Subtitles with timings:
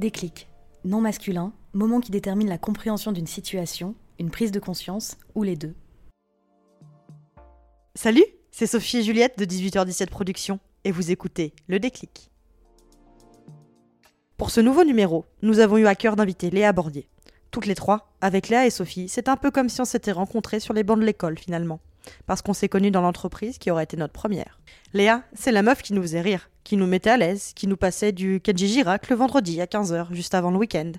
[0.00, 0.48] Déclic.
[0.84, 5.56] Non masculin, moment qui détermine la compréhension d'une situation, une prise de conscience ou les
[5.56, 5.74] deux.
[7.94, 12.30] Salut, c'est Sophie et Juliette de 18h17 Productions et vous écoutez Le Déclic.
[14.38, 17.06] Pour ce nouveau numéro, nous avons eu à cœur d'inviter Léa Bordier.
[17.50, 20.60] Toutes les trois, avec Léa et Sophie, c'est un peu comme si on s'était rencontrés
[20.60, 21.78] sur les bancs de l'école finalement.
[22.26, 24.58] Parce qu'on s'est connus dans l'entreprise qui aurait été notre première.
[24.92, 27.76] Léa, c'est la meuf qui nous faisait rire, qui nous mettait à l'aise, qui nous
[27.76, 30.92] passait du Kenji Girac le vendredi à 15h, juste avant le week-end,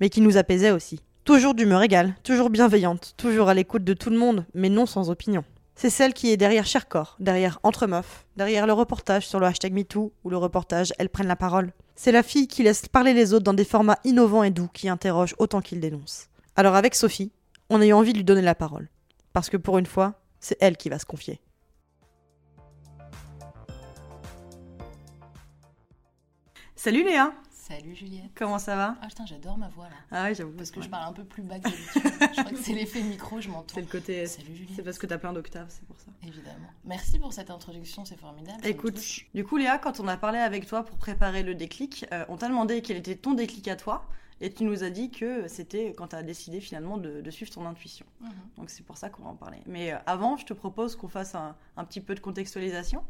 [0.00, 1.00] mais qui nous apaisait aussi.
[1.24, 5.10] Toujours d'humeur égale, toujours bienveillante, toujours à l'écoute de tout le monde, mais non sans
[5.10, 5.44] opinion.
[5.76, 9.72] C'est celle qui est derrière Chercorps, derrière Entre Meufs, derrière le reportage sur le hashtag
[9.72, 11.72] MeToo ou le reportage Elles prennent la parole.
[11.96, 14.88] C'est la fille qui laisse parler les autres dans des formats innovants et doux qui
[14.88, 16.28] interrogent autant qu'ils dénoncent.
[16.56, 17.32] Alors avec Sophie,
[17.70, 18.88] on a eu envie de lui donner la parole.
[19.32, 21.40] Parce que pour une fois, c'est elle qui va se confier.
[26.76, 28.30] Salut Léa Salut Juliette.
[28.34, 28.94] Comment ça va?
[29.00, 29.96] Ah putain, j'adore ma voix là.
[30.10, 30.52] Ah ouais, j'avoue.
[30.52, 32.02] Parce que je parle un peu plus bas que d'habitude.
[32.36, 33.72] je crois que c'est l'effet micro, je m'entends.
[33.74, 34.26] C'est le côté.
[34.26, 34.76] Salut Juliette.
[34.76, 36.10] C'est parce que t'as plein d'octaves, c'est pour ça.
[36.22, 36.68] Évidemment.
[36.84, 38.58] Merci pour cette introduction, c'est formidable.
[38.66, 39.00] Écoute,
[39.34, 42.36] du coup Léa, quand on a parlé avec toi pour préparer le déclic, euh, on
[42.36, 44.04] t'a demandé quel était ton déclic à toi,
[44.40, 47.50] et tu nous as dit que c'était quand tu as décidé finalement de, de suivre
[47.52, 48.06] ton intuition.
[48.20, 48.30] Mhm.
[48.58, 49.58] Donc c'est pour ça qu'on va en parler.
[49.66, 53.02] Mais euh, avant, je te propose qu'on fasse un, un petit peu de contextualisation,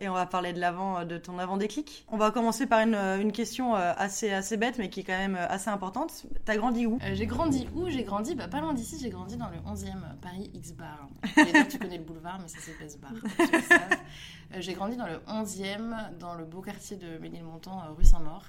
[0.00, 2.04] et on va parler de l'avant, euh, de ton avant déclic.
[2.08, 5.18] On va commencer par une, euh, une question assez assez bête, mais qui est quand
[5.18, 6.26] même assez importante.
[6.44, 6.98] T'as grandi où?
[7.02, 7.88] Euh, j'ai grandi où?
[7.88, 11.08] J'ai grandi bah, pas loin d'ici, j'ai grandi dans le 11e Paris X-Bar.
[11.70, 13.12] Tu connais le boulevard, mais ça c'est Best Bar.
[13.36, 13.80] ceux qui savent.
[14.54, 18.44] Euh, j'ai grandi dans le 11e, dans le beau quartier de Ménilmontant, rue Saint-Maur.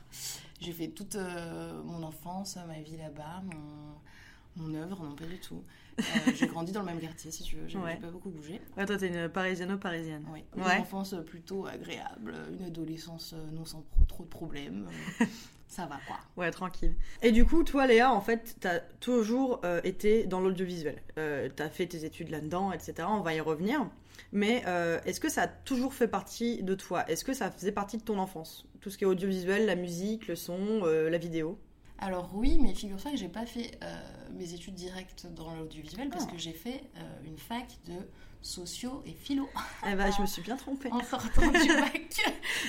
[0.61, 5.37] J'ai fait toute euh, mon enfance, ma vie là-bas, mon, mon œuvre, non pas du
[5.39, 5.63] tout.
[5.99, 6.03] Euh,
[6.35, 7.97] j'ai grandi dans le même quartier, si tu veux, j'ai Ouais.
[7.97, 8.61] pas beaucoup bougé.
[8.77, 10.25] Ouais, toi t'es une parisiano-parisienne.
[10.31, 10.77] Oui, une Ouais.
[10.79, 14.87] enfance plutôt agréable, une adolescence euh, non sans pro- trop de problèmes.
[15.67, 16.17] ça va quoi.
[16.37, 16.95] Ouais, tranquille.
[17.21, 21.01] Et du coup, toi, Léa, en fait, t'as toujours euh, été dans l'audiovisuel.
[21.17, 23.07] Euh, t'as fait tes études là-dedans, etc.
[23.09, 23.85] On va y revenir.
[24.31, 27.09] Mais euh, est-ce que ça a toujours fait partie de toi?
[27.09, 28.65] Est-ce que ça faisait partie de ton enfance?
[28.81, 31.59] Tout ce qui est audiovisuel, la musique, le son, euh, la vidéo?
[31.99, 33.95] Alors oui, mais figure-toi que j'ai pas fait euh,
[34.33, 36.31] mes études directes dans l'audiovisuel parce Ah.
[36.33, 37.93] que j'ai fait euh, une fac de
[38.41, 39.49] sociaux et philo
[39.89, 40.91] Eh ben, je me suis bien trompée.
[40.91, 42.11] en sortant du bac.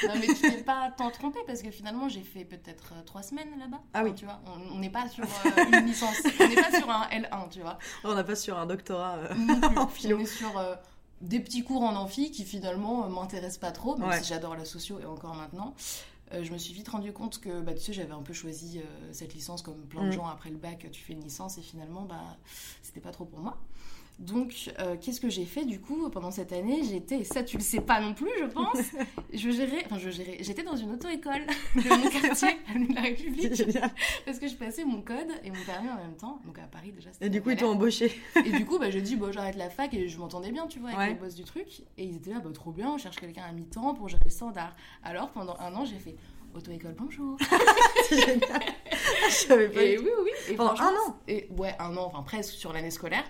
[0.04, 3.58] non mais tu t'es pas tant trompée parce que finalement j'ai fait peut-être trois semaines
[3.58, 3.82] là-bas.
[3.92, 4.14] Ah oui.
[4.14, 4.40] Tu vois,
[4.72, 7.78] on n'est pas sur euh, une licence, on n'est pas sur un L1, tu vois.
[8.04, 9.34] On n'a pas sur un doctorat.
[9.36, 9.76] Non plus.
[9.78, 10.16] En philo.
[10.18, 10.58] On est sur
[11.20, 14.20] des petits cours en amphi qui finalement euh, m'intéressent pas trop, même Ouais.
[14.22, 15.74] si j'adore la socio et encore maintenant.
[16.32, 18.78] Euh, je me suis vite rendu compte que bah, tu sais, j'avais un peu choisi
[18.80, 18.82] euh,
[19.12, 20.12] cette licence comme plein de Mm.
[20.12, 22.36] gens après le bac, tu fais une licence et finalement bah,
[22.82, 23.56] c'était pas trop pour moi.
[24.18, 26.82] Donc, euh, qu'est-ce que j'ai fait du coup pendant cette année?
[26.88, 28.78] J'étais, ça tu le sais pas non plus, je pense.
[29.34, 31.44] je gérais, enfin je gérais, j'étais dans une auto-école
[31.74, 33.62] de mon quartier, de la République,
[34.24, 36.40] parce que je passais mon code et mon permis en même temps.
[36.46, 37.10] Donc à Paris déjà.
[37.20, 38.10] Et du coup, ils t'ont embauché.
[38.42, 40.78] Et du coup, bah, j'ai dit, bah, j'arrête la fac et je m'entendais bien, tu
[40.78, 41.08] vois, avec Ouais.
[41.08, 41.82] les boss du truc.
[41.98, 44.30] Et ils étaient là, bah, trop bien, on cherche quelqu'un à mi-temps pour gérer le
[44.30, 44.74] standard.
[45.04, 46.16] Alors, pendant un an, j'ai fait
[46.54, 47.36] auto-école, bonjour.
[48.08, 48.62] C'est génial.
[49.28, 49.82] Je savais pas.
[49.82, 50.30] Et oui, oui.
[50.48, 53.24] Et Pendant un an et Ouais, un an, enfin presque sur l'année scolaire.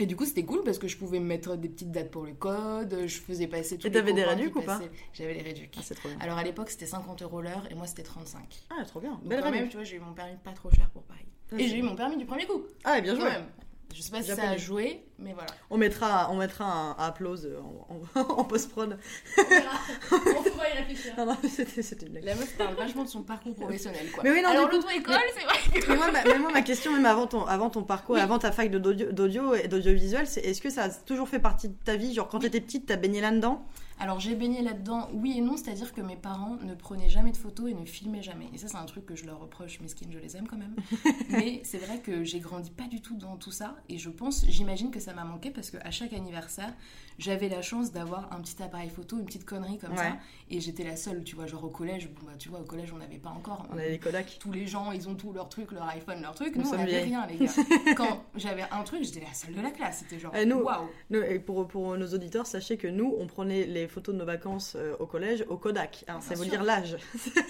[0.00, 2.24] Et du coup, c'était cool parce que je pouvais me mettre des petites dates pour
[2.24, 4.80] le code, je faisais passer tous Et t'avais des réducs ou pas.
[5.12, 5.74] J'avais les réducs.
[5.76, 6.18] Ah, c'est trop bien.
[6.20, 8.40] Alors à l'époque, c'était 50 euros l'heure et moi, c'était 35.
[8.70, 9.12] Ah, trop bien.
[9.12, 11.26] Donc Belle quand même, tu vois, j'ai eu mon permis pas trop cher pour Paris.
[11.52, 12.62] Ah, Et j'ai eu mon permis du premier coup.
[12.84, 13.30] Ah, bien Quand joué.
[13.30, 13.46] même.
[13.94, 15.48] Je sais pas si ça a joué, mais voilà.
[15.70, 18.98] On mettra, on mettra un, un applause en, en- en post-prod.
[19.38, 19.70] On verra.
[20.12, 21.14] On pourra y réfléchir.
[21.16, 22.24] Non, non, c'était c'était une blague.
[22.24, 24.22] La meuf parle vachement de son parcours professionnel, quoi.
[24.24, 25.88] Mais oui, non, Alors, l'auto-école, c'est vrai que...
[25.88, 28.24] Mais moi, ma, mais moi, ma question, même avant ton, avant ton parcours et Oui.
[28.24, 31.40] avant ta fac de- d'audio d'audio et d'audiovisuel, c'est est-ce que ça a toujours fait
[31.40, 32.12] partie de ta vie?
[32.12, 33.66] Genre, quand t'étais petite, t'as baigné là-dedans?
[33.98, 37.36] Alors, j'ai baigné là-dedans, oui et non, c'est-à-dire que mes parents ne prenaient jamais de
[37.36, 38.48] photos et ne filmaient jamais.
[38.54, 40.76] Et ça, c'est un truc que je leur reproche, mesquine, je les aime quand même.
[41.30, 44.46] Mais c'est vrai que j'ai grandi pas du tout dans tout ça, et je pense,
[44.46, 46.74] j'imagine que ça ça m'a manqué parce qu'à chaque anniversaire,
[47.18, 49.96] j'avais la chance d'avoir un petit appareil photo, une petite connerie comme Ouais.
[49.98, 50.16] ça.
[50.50, 52.92] Et j'étais la seule, tu vois, genre au collège, bon, bah, tu vois, au collège,
[52.92, 53.66] on n'avait pas encore.
[53.70, 54.36] On avait les Kodak.
[54.40, 56.54] Tous les gens, ils ont tout leur truc, leur iPhone, leur truc.
[56.56, 57.52] Nous Nous, on n'avait rien, les gars.
[57.96, 59.98] Quand j'avais un truc, j'étais la seule de la classe.
[59.98, 60.88] C'était genre, nous- waouh.
[61.10, 64.26] Nous, et pour, pour nos auditeurs, sachez que nous, on prenait les photos de nos
[64.26, 66.04] vacances euh, au collège au Kodak.
[66.06, 66.44] Bien veut sûr.
[66.46, 66.96] dire l'âge.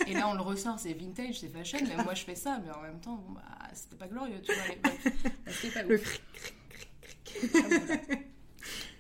[0.06, 1.78] Et là, on le ressort, c'est vintage, c'est fashion.
[1.86, 3.42] Même moi, je fais ça, mais en même temps, bon, bah,
[3.74, 4.66] c'était pas glorieux, tu vois.
[4.68, 5.12] l'époque.
[5.48, 6.88] C'était pas Le cric, cric,
[7.24, 8.18] cric, cric.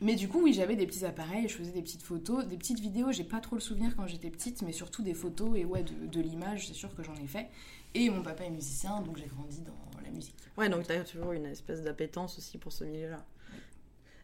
[0.00, 2.78] Mais du coup, oui, j'avais des petits appareils, je faisais des petites photos, des petites
[2.80, 3.10] vidéos.
[3.10, 6.06] J'ai pas trop le souvenir quand j'étais petite, mais surtout des photos et ouais, de,
[6.06, 7.48] de l'image, c'est sûr que j'en ai fait.
[7.94, 10.36] Et mon papa est musicien, donc j'ai grandi dans la musique.
[10.56, 13.24] Ouais, donc t'as toujours une espèce d'appétence aussi pour ce milieu-là.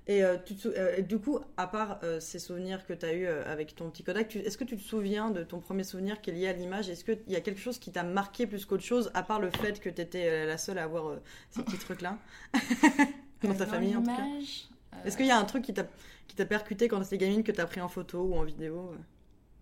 [0.06, 3.06] Et euh, tu te sou- euh, du coup, à part euh, ces souvenirs que tu
[3.06, 6.20] as eu avec ton petit Kodak, est-ce que tu te souviens de ton premier souvenir
[6.20, 6.90] qui est lié à l'image?
[6.90, 9.50] Est-ce qu'il y a quelque chose qui t'a marqué plus qu'autre chose, à part le
[9.50, 11.16] fait que tu étais la seule à avoir
[11.50, 12.18] ces petits trucs-là?
[13.42, 14.68] Dans ta famille, en tout cas l'image,
[15.04, 17.80] Est-ce qu'il y a un truc qui t'a percuté quand t'étais gamine que t'as pris
[17.80, 18.98] en photo ou en vidéo euh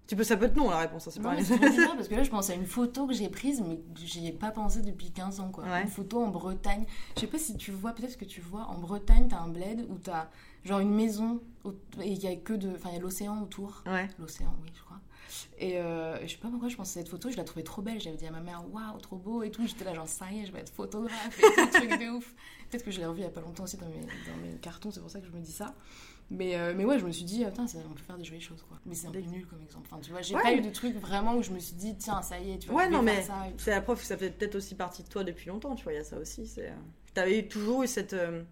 [0.09, 1.35] tu peux, ça peut être non la réponse, hein, c'est pas
[1.71, 4.33] bizarre parce que là je pense à une photo que j'ai prise mais j'y ai
[4.33, 5.65] pas pensé depuis 15 ans quoi.
[5.65, 5.83] Ouais.
[5.83, 6.85] Une photo en Bretagne.
[7.15, 9.87] Je sais pas si tu vois, peut-être que tu vois, en Bretagne t'as un bled
[9.89, 10.29] où t'as
[10.65, 11.41] genre une maison
[12.01, 12.73] et il y a que de.
[12.75, 13.85] Enfin il y a l'océan autour.
[13.87, 14.09] Ouais.
[14.19, 14.99] L'océan, oui, je crois.
[15.59, 17.83] Et euh, je sais pas pourquoi je pense à cette photo, je la trouvais trop
[17.83, 18.01] belle.
[18.01, 19.67] J'avais dit à ma mère, waouh, trop beau et tout.
[19.67, 22.35] J'étais là, genre, ça y est, je vais être photographe et tout, truc de ouf.
[22.71, 24.57] Peut-être que je l'ai revu il y a pas longtemps aussi dans mes, dans mes
[24.61, 25.75] cartons, c'est pour ça que je me dis ça.
[26.31, 28.41] Mais, euh, mais ouais, je me suis dit, putain, ça- on peut faire des jolies
[28.41, 28.79] choses quoi.
[28.87, 29.87] Mais c'est un peu nul comme exemple.
[29.91, 30.43] Enfin, tu vois, j'ai Ouais.
[30.43, 32.69] pas eu de truc vraiment où je me suis dit, tiens, ça y est, tu
[32.71, 33.35] vois, Ouais, non, mais ça.
[33.59, 35.93] c'est la preuve que ça fait peut-être aussi partie de toi depuis longtemps, tu vois,
[35.93, 36.51] il y a ça aussi.
[36.59, 36.71] euh,
[37.13, 38.43] T'avais toujours eu cette, euh,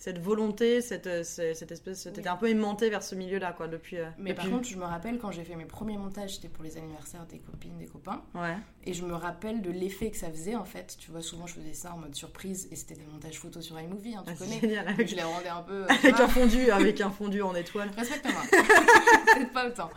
[0.00, 2.02] cette volonté, cette, euh, ce- cette espèce.
[2.04, 2.28] T'étais Oui.
[2.28, 3.98] un peu aimanté vers ce milieu-là, quoi, depuis.
[3.98, 6.64] euh, Mais par contre, je me rappelle quand j'ai fait mes premiers montages, c'était pour
[6.64, 8.22] les anniversaires des copines, des copains.
[8.34, 8.56] Ouais.
[8.84, 10.96] Et je me rappelle de l'effet que ça faisait en fait.
[10.98, 13.78] Tu vois, souvent je faisais ça en mode surprise et c'était des montages photos sur
[13.78, 14.60] iMovie, hein, tu Ah, c'est connais.
[14.60, 14.88] génial.
[14.88, 15.82] Avec, je les rendais un peu.
[15.84, 17.90] euh, avec un fondu, avec un fondu en étoile.
[17.96, 18.42] Respecte-moi.
[19.34, 19.90] Peut-être pas autant.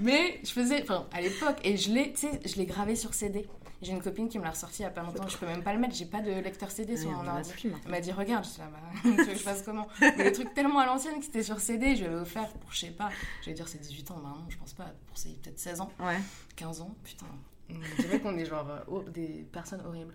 [0.00, 3.12] Mais je faisais, enfin, à l'époque, et je l'ai, tu sais, je l'ai gravé sur
[3.14, 3.46] CD.
[3.84, 5.28] J'ai une copine qui me l'a ressorti il y a pas longtemps.
[5.28, 5.94] Je peux même pas le mettre.
[5.94, 7.50] J'ai pas de lecteur CD sur mon ordi.
[7.84, 9.86] Elle m'a dit regarde, je suis là, bah, tu veux que je fasse comment?
[10.00, 12.78] Mais le truc tellement à l'ancienne que c'était sur CD, je l'avais offert pour je
[12.80, 13.10] sais pas,
[13.42, 15.90] je vais dire c'est 18 ans maintenant, je pense pas, pour c'est peut-être 16 ans.
[16.00, 16.18] Ouais.
[16.56, 17.26] 15 ans, putain.
[17.70, 20.14] On dirait qu'on est genre euh, oh, des personnes horribles.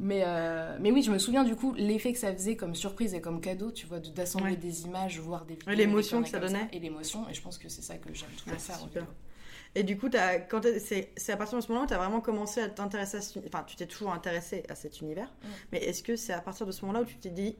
[0.00, 3.14] Mais, euh, mais oui, je me souviens du coup l'effet que ça faisait comme surprise
[3.14, 4.56] et comme cadeau, tu vois, de- d'assembler Ouais.
[4.56, 5.74] des images, voir des vidéos.
[5.76, 6.68] L'émotion que ça donnait.
[6.72, 9.06] Et l'émotion, et je pense que c'est ça que j'aime toujours Ouais, c'est faire.
[9.78, 10.08] Et du coup,
[10.50, 13.20] quand c'est à partir de ce moment-là où tu as vraiment commencé à t'intéresser à
[13.20, 15.28] ce Enfin, tu t'es toujours intéressé à cet univers.
[15.28, 15.46] Mm.
[15.70, 17.54] Mais est-ce que c'est à partir de ce moment-là où tu t'es dit,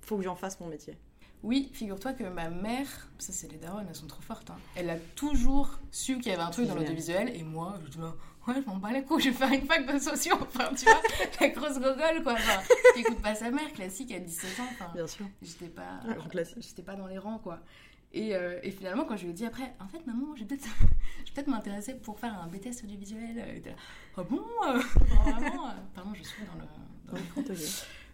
[0.00, 0.98] faut que j'en fasse mon métier?
[1.44, 2.88] Oui, figure-toi que ma mère,
[3.18, 4.50] ça c'est les darons, elles sont trop fortes.
[4.50, 4.56] hein.
[4.74, 7.98] Elle a toujours su qu'il y avait un truc dans l'audiovisuel et moi, je dis
[7.98, 8.12] là,
[8.48, 10.36] ouais, je m'en bats les couilles, je vais faire une fac de sociaux.
[10.40, 11.00] Enfin, tu vois,
[11.40, 12.32] la grosse gogole quoi.
[12.34, 12.60] Enfin,
[12.94, 14.68] qui écoute pas sa mère, classique, à 17 ans.
[14.72, 15.26] Enfin, Bien sûr.
[15.42, 16.00] j'étais pas,
[16.30, 16.58] classique.
[16.60, 17.60] j'étais pas dans les rangs quoi.
[18.14, 20.46] Et, euh, et finalement, quand je lui ai dit après, en fait, maman, je vais
[20.46, 20.68] peut-être
[21.34, 23.38] peut-être m'intéresser pour faire un BTS audiovisuel.
[23.38, 23.76] Elle était là,
[24.16, 24.78] ah bon euh,
[25.30, 27.42] Vraiment euh, Pardon, je suis dans le.
[27.42, 27.54] Dans le.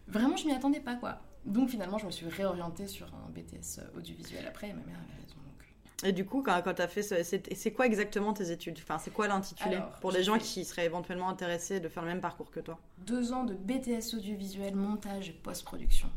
[0.07, 1.21] Vraiment, je m'y attendais pas, quoi.
[1.45, 5.21] Donc finalement, je me suis réorientée sur un BTS audiovisuel après, et ma mère avait
[5.21, 5.37] raison.
[5.37, 6.09] Donc.
[6.09, 7.17] Et du coup, quand, quand tu as fait ce.
[7.23, 8.79] C'est quoi exactement tes études?
[8.81, 12.11] Enfin, c'est quoi l'intitulé Pour les j'ai gens qui seraient éventuellement intéressés de faire le
[12.11, 12.79] même parcours que toi?
[12.99, 16.09] Deux ans de BTS audiovisuel, montage et post-production.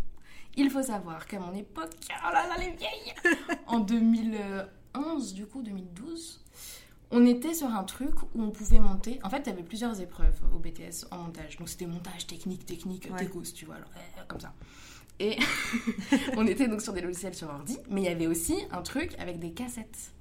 [0.57, 3.13] Il faut savoir qu'à mon époque, oh là là, les vieilles
[3.67, 6.41] En 2011, du coup, 2012,
[7.11, 9.19] on était sur un truc où on pouvait monter.
[9.23, 11.57] En fait, il y avait plusieurs épreuves au BTS en montage.
[11.57, 13.19] Donc, c'était montage technique, technique, Ouais.
[13.19, 14.53] techos, tu vois, alors, euh, comme ça.
[15.19, 15.37] Et
[16.37, 19.13] on était donc sur des logiciels sur ordi, mais il y avait aussi un truc
[19.19, 20.11] avec des cassettes.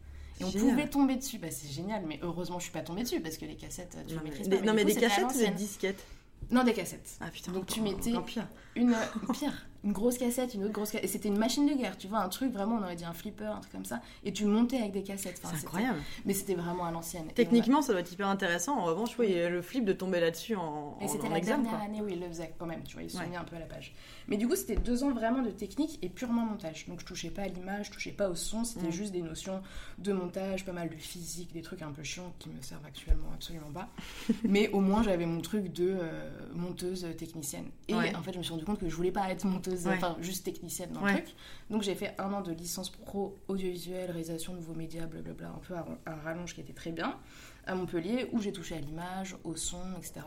[0.40, 0.70] Et on Génial.
[0.70, 1.38] pouvait tomber dessus.
[1.38, 4.14] Bah, c'est génial, mais heureusement, je suis pas tombée dessus parce que les cassettes, tu
[4.14, 4.64] Non, mais, maîtrises des, pas.
[4.66, 6.02] non, mais des cachettes ou des disquettes
[6.50, 7.16] Non, des cassettes.
[7.20, 7.52] Ah putain.
[7.52, 8.46] Donc, tu mettais- pire.
[8.74, 8.94] Une
[9.32, 9.52] pire,
[9.84, 11.04] une grosse cassette, une autre grosse cassette.
[11.04, 13.12] Et c'était une machine de guerre, tu vois, un truc vraiment, on aurait dit un
[13.14, 14.00] flipper, un truc comme ça.
[14.24, 15.40] Et tu montais avec des cassettes.
[15.42, 15.98] Enfin, C'est incroyable.
[16.26, 17.26] Mais c'était vraiment à l'ancienne.
[17.30, 18.78] A- Techniquement, ça doit être hyper intéressant.
[18.78, 21.62] En revanche, oui, le flip de tomber là-dessus en, Et c'était la examen.
[21.62, 21.86] dernière quoi.
[21.88, 23.36] année où il le faisait quand même, tu vois, il se Ouais.
[23.36, 23.94] un peu à la page.
[24.28, 26.86] Mais du coup, c'était deux ans vraiment de technique et purement montage.
[26.88, 28.92] Donc je touchais pas à l'image, je touchais pas au son, c'était Mm.
[28.92, 29.60] juste des notions
[29.98, 33.30] de montage, pas mal de physique, des trucs un peu chiants qui me servent actuellement
[33.34, 33.88] absolument pas.
[34.44, 37.66] Mais au moins, j'avais mon truc de euh, monteuse technicienne.
[37.88, 38.14] Et Ouais.
[38.14, 39.94] en fait, je me suis rendu compte que je voulais pas être monteuse, Ouais.
[39.96, 41.12] enfin juste technicienne dans Ouais.
[41.14, 41.34] le truc.
[41.70, 45.60] Donc j'ai fait un an de licence pro audiovisuel, réalisation de nouveaux médias, blablabla, un
[45.66, 47.18] peu à rallonge qui était très bien,
[47.66, 50.20] à Montpellier, où j'ai touché à l'image, au son, etc.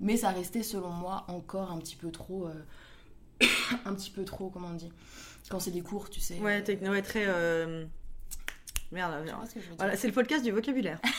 [0.00, 2.46] Mais ça restait selon moi encore un petit peu trop.
[2.46, 3.46] euh,
[3.84, 4.90] un petit peu trop, comment on dit
[5.50, 6.38] Quand c'est des cours, tu sais.
[6.38, 7.24] Ouais, techn- ouais, très.
[7.26, 7.84] euh,
[8.92, 9.12] Merde.
[9.36, 11.00] Vois ce que je veux dire Voilà, c'est le podcast du vocabulaire.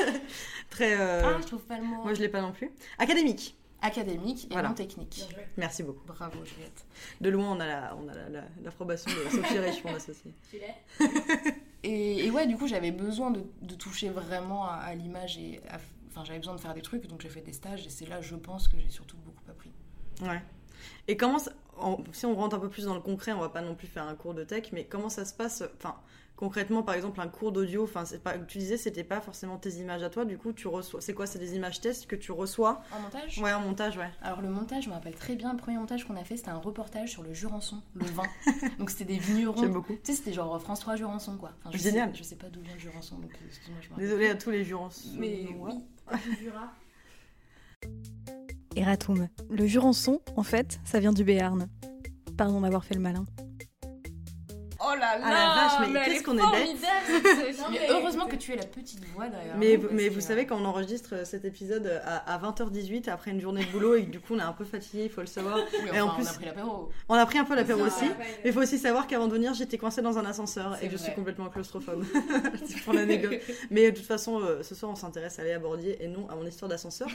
[0.70, 0.98] très.
[0.98, 2.02] euh, Ah, je trouve pas le mot.
[2.02, 2.70] Moi, je l'ai pas non plus.
[2.98, 3.56] Académique.
[3.82, 4.68] Académique et Voilà.
[4.68, 5.26] non technique.
[5.56, 6.04] Merci beaucoup.
[6.06, 6.84] Bravo Juliette.
[7.20, 10.32] De loin, on a la- on a la- la- l'approbation de Sophie Rich, mon associé.
[11.82, 15.60] Et, et ouais, du coup, j'avais besoin de, de toucher vraiment à, à l'image et
[16.10, 18.20] enfin, j'avais besoin de faire des trucs, donc j'ai fait des stages et c'est là,
[18.20, 19.72] je pense, que j'ai surtout beaucoup appris.
[20.20, 20.42] Ouais.
[21.08, 21.52] Et comment, ça-
[22.12, 24.04] si on rentre un peu plus dans le concret, on va pas non plus faire
[24.04, 25.96] un cours de tech, mais comment ça se passe Enfin,
[26.40, 27.84] concrètement, par exemple, un cours d'audio.
[27.84, 28.36] Enfin, c'est pas.
[28.38, 30.24] Tu disais, c'était pas forcément tes images à toi.
[30.24, 31.00] Du coup, tu reçois.
[31.00, 32.82] C'est quoi C'est des images tests que tu reçois?
[32.96, 33.38] En montage?
[33.38, 34.10] Ouais, en montage, ouais.
[34.22, 36.48] Alors le montage, je me rappelle très bien, le premier montage qu'on a fait, c'était
[36.50, 38.24] un reportage sur le Jurançon, le vin.
[38.78, 39.60] donc c'était des vignerons.
[39.60, 39.92] J'aime beaucoup.
[39.94, 41.52] Tu sais, c'était genre France 3 Jurançon, quoi.
[41.60, 42.10] Enfin, je Génial.
[42.12, 44.06] Sais, je sais pas d'où vient le Jurançon, donc euh, excuse-moi, je me rappelle.
[44.08, 44.88] Désolée à tous les jurons.
[45.18, 45.72] Mais Ouais.
[46.12, 46.72] oui, Jura.
[48.76, 49.28] Erratum.
[49.50, 51.68] Le Jurançon, en fait, ça vient du Béarn.
[52.36, 53.24] Pardon d'avoir fait le malin.
[54.92, 55.54] Oh là là Ah la
[55.84, 56.76] vache, mais qu'est-ce est qu'on est bête.
[57.56, 57.70] Sophie.
[57.72, 59.56] Mais heureusement que tu es la petite voix derrière.
[59.56, 63.64] Mais, vous que- savez, quand on enregistre cet épisode à, à 20h18 après une journée
[63.64, 65.58] de boulot et que du coup on est un peu fatigué, il faut le savoir.
[65.58, 66.90] Oui, Et en plus- on a pris l'apéro.
[67.08, 68.04] On a pris un peu l'apéro aussi.
[68.04, 68.14] ouais.
[68.18, 70.92] Mais il faut aussi savoir qu'avant de venir, j'étais coincée dans un ascenseur et que
[70.92, 72.04] je suis complètement claustrophobe.
[72.66, 73.34] C'est pour l'anecdote.
[73.70, 76.34] Mais de toute façon, euh, ce soir, on s'intéresse à Léa Bordier et non à
[76.34, 77.08] mon histoire d'ascenseur.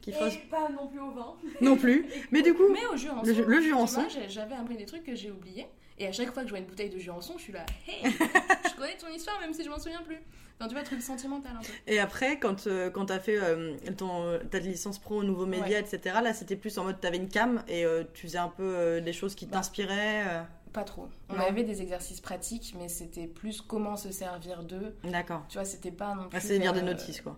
[0.00, 0.28] Qui fera...
[0.50, 1.34] pas non plus au vin.
[1.60, 2.06] Non plus.
[2.30, 2.96] Mais du coup, Mais au Le
[3.34, 5.66] ju- le vois, j'ai- j'avais appris des trucs que j'ai oubliés.
[6.00, 8.02] Et à chaque fois que je vois une bouteille de Jurançon, je suis là, hey,
[8.10, 10.18] je connais ton histoire même si je m'en souviens plus.
[10.58, 11.72] Enfin, tu vois, truc sentimental un peu.
[11.86, 15.78] et après, quand, euh, quand t'as fait euh, ton, ta licence pro au nouveau média,
[15.78, 15.80] Ouais.
[15.80, 18.62] etc., là, c'était plus en mode t'avais une cam et euh, tu faisais un peu
[18.64, 19.52] euh, des choses qui Bah.
[19.58, 20.24] t'inspiraient.
[20.26, 20.42] euh.
[20.72, 21.08] Pas trop.
[21.30, 24.94] On avait des exercices pratiques, mais c'était plus comment se servir d'eux.
[25.04, 25.44] D'accord.
[25.48, 26.36] Tu vois, c'était pas non plus.
[26.36, 27.36] Ah, c'est lire des euh, notices, quoi.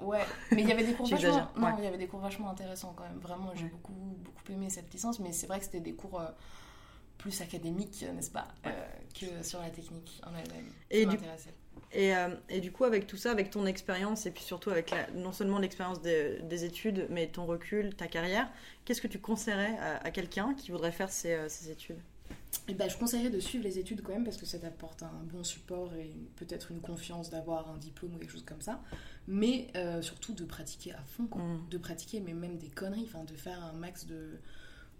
[0.00, 0.20] Ouais,
[0.52, 1.48] mais il y avait des cours vachement.
[1.56, 1.72] Non, ouais.
[1.78, 3.18] il y avait des cours vachement intéressants quand même.
[3.18, 6.20] Vraiment, j'ai beaucoup, beaucoup aimé cette licence, mais c'est vrai que c'était des cours
[7.18, 8.70] plus académiques, n'est-ce pas, euh,
[9.18, 10.66] que sur la technique en elle-même.
[10.90, 11.54] Et qui du- m'intéressait.
[11.92, 14.90] Et, euh, et du coup, avec tout ça, avec ton expérience, et puis surtout avec
[14.90, 18.48] la- non seulement l'expérience des, des études, mais ton recul, ta carrière,
[18.84, 21.98] qu'est-ce que tu conseillerais à, à quelqu'un qui voudrait faire ses, euh, ses études?
[22.66, 25.12] Et ben, je conseillerais de suivre les études quand même parce que ça t'apporte un
[25.24, 28.82] bon support et peut-être une confiance d'avoir un diplôme ou quelque chose comme ça.
[29.26, 31.42] Mais euh, surtout de pratiquer à fond, quoi.
[31.42, 31.68] Mm.
[31.70, 34.38] De pratiquer, mais même des conneries, enfin de faire un max de,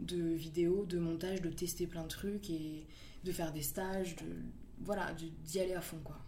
[0.00, 2.86] de vidéos, de montage, de tester plein de trucs et
[3.24, 4.26] de faire des stages, de
[4.80, 5.12] voilà,
[5.44, 6.18] d'y aller à fond quoi.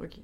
[0.00, 0.18] Ok.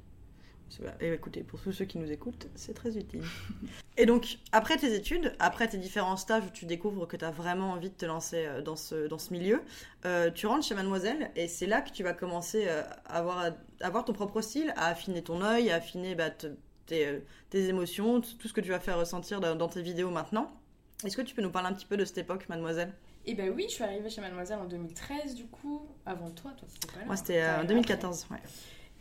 [1.00, 3.22] Et écoutez, pour tous ceux qui nous écoutent, c'est très utile.
[3.96, 7.30] et donc, après tes études, après tes différents stages où tu découvres que tu as
[7.30, 9.62] vraiment envie de te lancer euh, dans ce, dans ce milieu,
[10.04, 13.38] euh, tu rentres chez Mademoiselle et c'est là que tu vas commencer euh, à avoir,
[13.38, 16.48] à avoir ton propre style, à affiner ton œil, à affiner bah, te-
[16.86, 17.20] tes, euh,
[17.52, 20.52] émotions, tout ce que tu vas faire ressentir dans tes vidéos maintenant.
[21.04, 22.92] Est-ce que tu peux nous parler un petit peu de cette époque, Mademoiselle?
[23.26, 25.82] Et ben oui, je suis arrivée chez Mademoiselle en 2013 du coup.
[26.06, 27.06] Avant toi, toi c'était pas là.
[27.06, 28.26] Moi, c'était T'es euh, en arrivée 2014.
[28.30, 28.38] Ouais.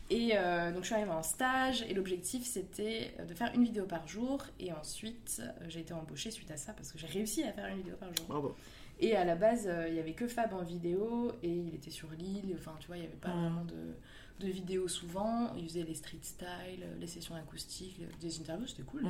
[0.10, 3.86] Et euh, donc je suis arrivée en stage et l'objectif c'était de faire une vidéo
[3.86, 7.44] par jour et ensuite euh, j'ai été embauchée suite à ça parce que j'ai réussi
[7.44, 8.26] à faire une vidéo par jour.
[8.28, 8.56] Bravo.
[9.00, 11.90] Et à la base euh, il y avait que Fab en vidéo et il était
[11.90, 13.42] sur l'île, enfin tu vois il n'y avait pas Mm.
[13.42, 18.68] vraiment de, de vidéos souvent, il faisait les street style, les sessions acoustiques, des interviews
[18.68, 19.08] c'était cool.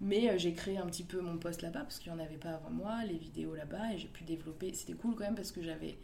[0.00, 2.36] Mais euh, j'ai créé un petit peu mon poste là-bas parce qu'il n'y en avait
[2.36, 4.72] pas avant moi, les vidéos là-bas, et j'ai pu développer.
[4.74, 5.96] C'était cool quand même parce que j'avais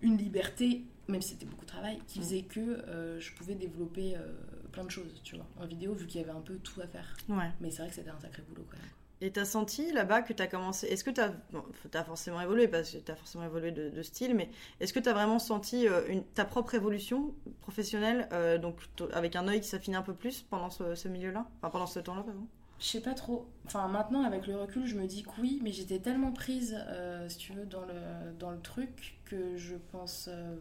[0.00, 4.16] une liberté, même si c'était beaucoup de travail, qui faisait que euh, je pouvais développer
[4.16, 4.32] euh,
[4.72, 6.86] plein de choses, tu vois, en vidéo, vu qu'il y avait un peu tout à
[6.86, 7.16] faire.
[7.28, 7.50] Ouais.
[7.60, 8.90] Mais c'est vrai que c'était un sacré boulot quand même.
[9.20, 10.88] Et t'as senti là-bas que t'as commencé.
[10.88, 11.28] Est-ce que t'as.
[11.52, 14.50] Bon, t'as forcément évolué parce que t'as forcément évolué de, de style, mais
[14.80, 18.80] est-ce que t'as vraiment senti euh, une, ta propre évolution professionnelle, euh, donc
[19.12, 21.46] avec un œil qui s'affine un peu plus pendant ce, ce milieu-là?
[21.58, 22.48] Enfin, pendant ce temps-là, pardon
[22.82, 23.46] Je sais pas trop.
[23.64, 27.28] Enfin, maintenant, avec le recul, je me dis que oui, mais j'étais tellement prise, euh,
[27.28, 30.56] si tu veux, dans le, dans le truc que je pense euh,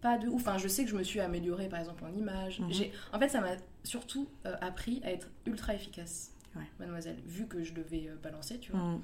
[0.00, 0.40] pas de ouf.
[0.42, 2.58] Enfin, je sais que je me suis améliorée, par exemple, en image.
[2.58, 2.72] Mhm.
[2.72, 3.52] J'ai- En fait, ça m'a
[3.84, 6.64] surtout euh, appris à être ultra efficace, Ouais.
[6.80, 8.80] mademoiselle, vu que je devais balancer, tu vois.
[8.80, 9.00] Mm.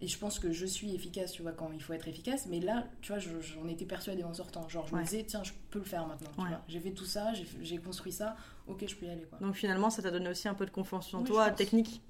[0.00, 2.46] Et je pense que je suis efficace, tu vois, quand il faut être efficace.
[2.46, 4.68] Mais là, tu vois, je- j'en étais persuadée en sortant.
[4.68, 5.00] Genre, je Ouais.
[5.00, 6.50] me disais, tiens, je peux le faire maintenant, Ouais.
[6.68, 8.36] J'ai fait tout ça, j'ai construit ça,
[8.68, 9.38] ok, je peux y aller, quoi.
[9.38, 12.02] Donc finalement, ça t'a donné aussi un peu de confiance en Oui, toi, technique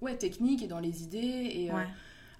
[0.00, 1.18] Ouais, technique et dans les idées.
[1.54, 1.86] Et, euh, Ouais.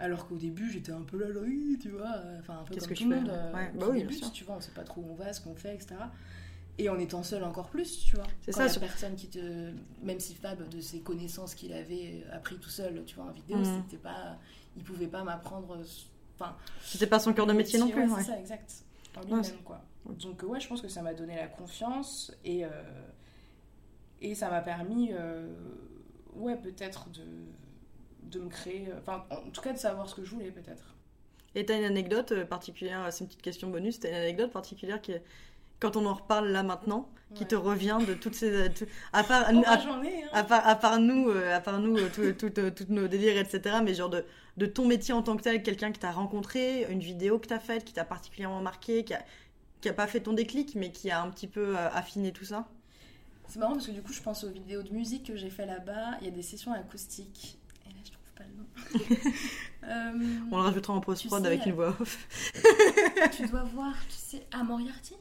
[0.00, 2.74] Alors qu'au début, j'étais un peu là, là, oui, tu vois, euh, enfin un peu
[2.74, 4.32] Qu'est-ce comme que tout je le fais monde euh, Ouais, bah oui, bien débute, sûr.
[4.32, 5.94] tu vois, on sait pas trop où on va, ce qu'on fait, etc.
[6.78, 8.26] Et en étant seul encore plus, tu vois.
[8.40, 9.70] C'est ça, y a personne qui te...
[10.02, 13.58] Même si Fab, de ses connaissances qu'il avait appris tout seul, tu vois, en vidéo,
[13.58, 13.82] Mhm.
[13.84, 14.38] c'était pas...
[14.76, 15.78] Il pouvait pas m'apprendre...
[16.34, 16.56] Enfin...
[16.82, 18.02] C'était pas son cœur de métier non plus.
[18.02, 18.22] Ouais, ouais.
[18.22, 18.72] c'est ça, exact.
[19.16, 19.84] En lui-même, quoi.
[20.06, 22.64] Donc, euh, ouais, je pense que ça m'a donné la confiance et...
[22.64, 22.70] euh,
[24.20, 25.52] Et ça m'a permis, euh,
[26.34, 27.24] ouais, peut-être de...
[28.22, 28.88] de me créer...
[28.98, 30.96] Enfin, en tout cas, de savoir ce que je voulais, peut-être.
[31.54, 35.00] Et t'as une anecdote euh, particulière, c'est une petite question bonus, t'as une anecdote particulière
[35.02, 35.12] qui,
[35.80, 38.72] quand on en reparle là maintenant, qui te revient de toutes ces.
[38.74, 40.28] tout- à part, Oh, à, bah, ai, hein.
[40.32, 43.08] à part, à part nous, euh, à part nous, euh, tout- tout, euh, toutes nos
[43.08, 43.76] délires, etc.
[43.84, 44.24] Mais genre de,
[44.58, 47.60] de ton métier en tant que tel, quelqu'un que t'as rencontré, une vidéo que t'as
[47.60, 49.24] faite, qui t'a particulièrement marqué, qui a,
[49.82, 52.44] qui a pas fait ton déclic, mais qui a un petit peu euh, affiné tout
[52.46, 52.68] ça?
[53.48, 55.66] C'est marrant parce que du coup, je pense aux vidéos de musique que j'ai fait
[55.66, 56.16] là-bas.
[56.20, 57.58] Il y a des sessions acoustiques.
[57.84, 59.30] Et là, je trouve pas le nom.
[59.84, 60.12] Euh,
[60.52, 62.28] On le rajoutera en post-prod sais, avec une voix off.
[63.36, 65.14] tu dois voir, tu sais, à Moriarty?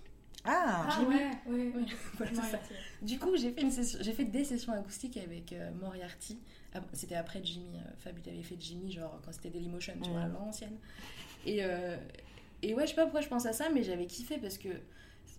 [0.45, 1.71] Ah, Ah ouais, ouais,
[2.17, 2.59] voilà, ça.
[3.01, 6.37] Du coup, j'ai fait, une session- j'ai fait des sessions acoustiques avec euh, Moriarty.
[6.75, 7.75] Ah, C'était après Jimmy.
[7.77, 10.77] euh, Fab, il avait fait Jimmy, genre quand c'était Dailymotion, tu vois, l'ancienne.
[11.47, 11.97] Et, euh,
[12.63, 14.69] et ouais, je sais pas pourquoi je pense à ça, mais j'avais kiffé parce que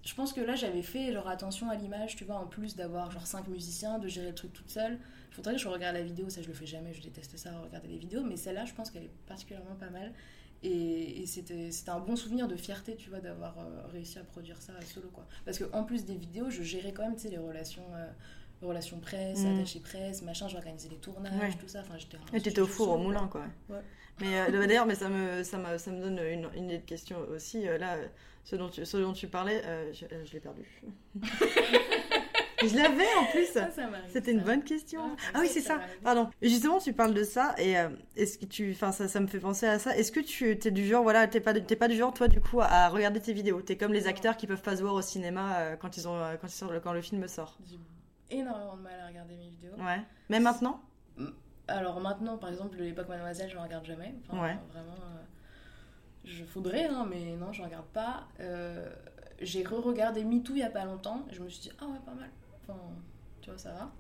[0.05, 3.11] je pense que là, j'avais fait genre attention à l'image, tu vois, en plus d'avoir
[3.13, 4.99] genre 5 musiciens, de gérer le truc toute seule.
[5.31, 7.51] Il faudrait que je regarde la vidéo, ça je le fais jamais, je déteste ça,
[7.61, 10.13] regarder les vidéos, mais celle-là, je pense qu'elle est particulièrement pas mal.
[10.65, 14.61] Et, et c'était un bon souvenir de fierté, tu vois, d'avoir euh, réussi à produire
[14.63, 15.27] ça solo, quoi.
[15.45, 18.07] Parce qu'en plus des vidéos, je gérais quand même, tu sais, les relations, euh,
[18.67, 19.57] relations presse, Mm.
[19.57, 21.59] attaché presse, machin, j'organisais les tournages, Ouais.
[21.59, 21.81] tout ça.
[21.81, 23.45] Enfin, j'étais et t'étais au four au moulin, quoi.
[23.69, 23.81] Ouais.
[24.23, 26.85] Mais euh, d'ailleurs, mais ça me, ça, me, ça me donne une, une idée de
[26.87, 27.67] question aussi.
[27.69, 27.97] Euh, là,
[28.45, 30.63] ce dont tu, ce dont tu parlais, euh, je, euh, je l'ai perdu.
[32.65, 33.49] je l'avais en plus.
[34.13, 34.45] C'était une ça.
[34.47, 35.01] bonne question.
[35.03, 35.81] Ah, Ah oui, c'est ça.
[36.03, 36.31] Pardon.
[36.41, 39.41] Justement, tu parles de ça et euh, est-ce que tu, enfin, ça, ça me fait
[39.41, 39.97] penser à ça.
[39.97, 42.41] Est-ce que tu es du genre, voilà, t'es pas, t'es pas du genre, toi, du
[42.41, 43.61] coup, à regarder tes vidéos?
[43.63, 46.17] T'es comme les acteurs qui peuvent pas se voir au cinéma euh, quand ils ont,
[46.17, 47.59] euh, quand ils sortent, quand le film sort.
[47.69, 47.79] J'ai
[48.39, 49.73] énormément de mal à regarder mes vidéos.
[49.79, 50.01] Ouais.
[50.31, 50.81] Même maintenant?
[51.69, 54.15] Alors maintenant, par exemple, l'époque Mademoiselle, je ne regarde jamais.
[54.29, 54.57] Enfin, Ouais.
[54.73, 55.23] Vraiment, euh,
[56.25, 58.27] je faudrait, hein, mais non, je regarde pas.
[58.41, 58.89] Euh,
[59.41, 61.25] j'ai re-regardé MeToo il y a pas longtemps.
[61.31, 62.31] Et je me suis dit, ah ouais, pas mal.
[62.63, 62.79] Enfin,
[63.41, 63.91] tu vois, ça va.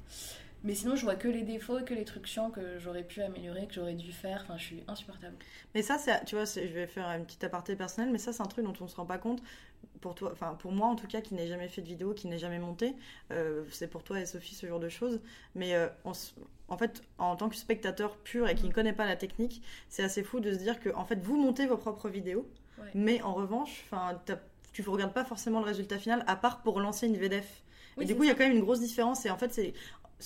[0.64, 3.20] Mais sinon, je vois que les défauts et que les trucs chiants que j'aurais pu
[3.22, 4.42] améliorer, que j'aurais dû faire.
[4.44, 5.34] Enfin, je suis insupportable.
[5.74, 8.42] Mais ça, c'est, tu vois, je vais faire une petite aparté personnelle, mais ça, c'est
[8.42, 9.42] un truc dont on se rend pas compte.
[10.00, 12.26] Pour toi, enfin pour moi en tout cas, qui n'ai jamais fait de vidéo, qui
[12.26, 12.94] n'ai jamais monté,
[13.30, 15.20] euh, c'est pour toi et Sophie ce genre de choses.
[15.54, 16.12] Mais euh, on
[16.68, 20.02] en fait, en tant que spectateur pur et qui ne connaît pas la technique, c'est
[20.02, 22.46] assez fou de se dire que en fait vous montez vos propres vidéos,
[22.78, 22.88] Ouais.
[22.94, 24.18] mais en revanche, enfin
[24.72, 27.62] tu ne regardes pas forcément le résultat final, à part pour lancer une VDF.
[27.98, 29.26] Oui, et du coup, il y a quand même une grosse différence.
[29.26, 29.74] Et en fait, c'est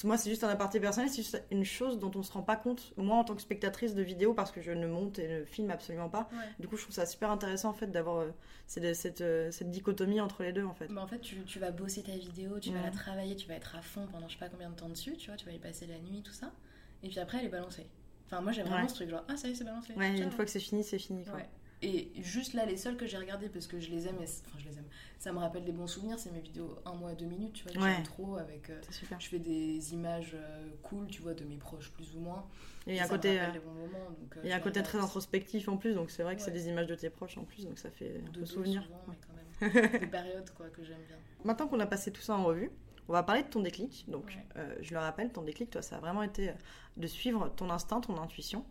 [0.05, 2.57] moi, c'est juste un aparté personnel, c'est juste une chose dont on se rend pas
[2.57, 2.93] compte.
[2.97, 5.71] Moi, en tant que spectatrice de vidéo, parce que je ne monte et ne filme
[5.71, 6.29] absolument pas.
[6.33, 6.39] Ouais.
[6.59, 8.31] Du coup, je trouve ça super intéressant en fait d'avoir euh,
[8.67, 10.89] cette, cette, euh, cette dichotomie entre les deux en fait.
[10.91, 13.55] Mais en fait, tu, tu vas bosser ta vidéo, tu vas la travailler, tu vas
[13.55, 15.53] être à fond pendant je sais pas combien de temps dessus, tu vois, tu vas
[15.53, 16.53] y passer la nuit, tout ça.
[17.03, 17.87] Et puis après, elle est balancée.
[18.27, 18.89] Enfin, moi, j'ai vraiment Ouais.
[18.89, 19.93] ce truc genre, ah, ça y est, c'est balancé.
[19.95, 21.25] Ouais, une fois que c'est fini, c'est fini.
[21.25, 21.39] Quoi.
[21.83, 24.59] Et juste là, les seuls que j'ai regardés parce que je les aime, et enfin
[24.59, 24.87] je les aime,
[25.19, 27.73] ça me rappelle des bons souvenirs, c'est mes vidéos 1 mois, 2 minutes, tu vois,
[27.73, 27.93] que Ouais.
[27.95, 28.71] j'aime trop avec.
[28.71, 29.21] euh, super.
[29.21, 32.47] je fais des images euh, cool, tu vois, de mes proches plus ou moins.
[32.87, 34.11] Et il y a un côté, euh, moments.
[34.19, 36.87] donc, euh, un côté très introspectif en plus, donc c'est vrai que c'est des images
[36.87, 38.83] de tes proches en plus, donc ça fait un De peu souvenir.
[38.83, 39.15] souvent, Ouais.
[39.61, 40.01] mais quand même.
[40.01, 41.17] des périodes quoi que j'aime bien.
[41.45, 42.71] Maintenant qu'on a passé tout ça en revue,
[43.09, 44.07] on va parler de ton déclic.
[44.09, 44.39] Donc,
[44.81, 46.53] je le rappelle, ton déclic, toi, ça a vraiment été
[46.97, 48.65] de suivre ton instinct, ton intuition.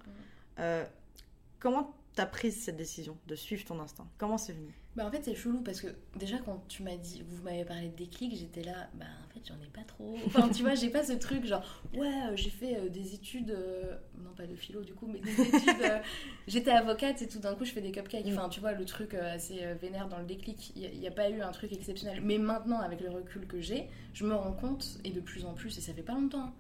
[1.60, 4.08] Comment t'as pris cette décision de suivre ton instinct?
[4.18, 4.74] Comment c'est venu?
[4.96, 7.90] Bah en fait c'est chelou parce que déjà quand tu m'as dit, vous m'avez parlé
[7.90, 10.16] de déclic, j'étais là, bah en fait j'en ai pas trop.
[10.26, 13.52] Enfin tu vois, j'ai pas ce truc genre, ouais euh, j'ai fait euh, des études,
[13.52, 16.00] euh, non pas de philo du coup, mais des études, euh,
[16.48, 18.26] j'étais avocate et tout d'un coup je fais des cupcakes.
[18.28, 21.42] Enfin tu vois le truc assez vénère dans le déclic, il n'y a, pas eu
[21.42, 22.22] un truc exceptionnel.
[22.24, 25.54] Mais maintenant avec le recul que j'ai, je me rends compte et de plus en
[25.54, 26.54] plus, et ça fait pas longtemps, hein,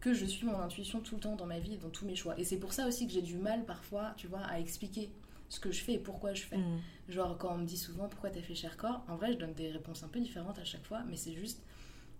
[0.00, 2.14] que je suis mon intuition tout le temps dans ma vie et dans tous mes
[2.14, 2.38] choix.
[2.38, 5.10] Et c'est pour ça aussi que j'ai du mal parfois, tu vois, à expliquer
[5.48, 6.58] ce que je fais et pourquoi je fais.
[6.58, 6.80] Mm.
[7.08, 9.70] Genre quand on me dit souvent pourquoi t'as fait Chercorps, en vrai je donne des
[9.70, 11.62] réponses un peu différentes à chaque fois, mais c'est juste,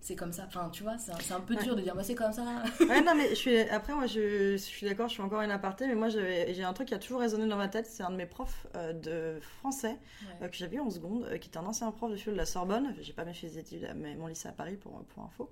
[0.01, 0.45] c'est comme ça.
[0.47, 1.63] Enfin tu vois, c'est un, peu Ouais.
[1.63, 2.43] dur de dire moi c'est comme ça.
[2.79, 3.59] Ouais, non, mais je suis...
[3.59, 6.73] après, moi, je, je suis d'accord, je suis encore une aparté, mais moi, j'ai un
[6.73, 7.85] truc qui a toujours résonné dans ma tête.
[7.85, 10.45] C'est un de mes profs euh, de français Ouais.
[10.45, 12.37] euh, que j'avais eu en seconde, euh, qui était un ancien prof de philo de
[12.37, 12.95] la Sorbonne.
[13.01, 15.51] J'ai pas fait des études, mais mon lycée à Paris pour, pour info.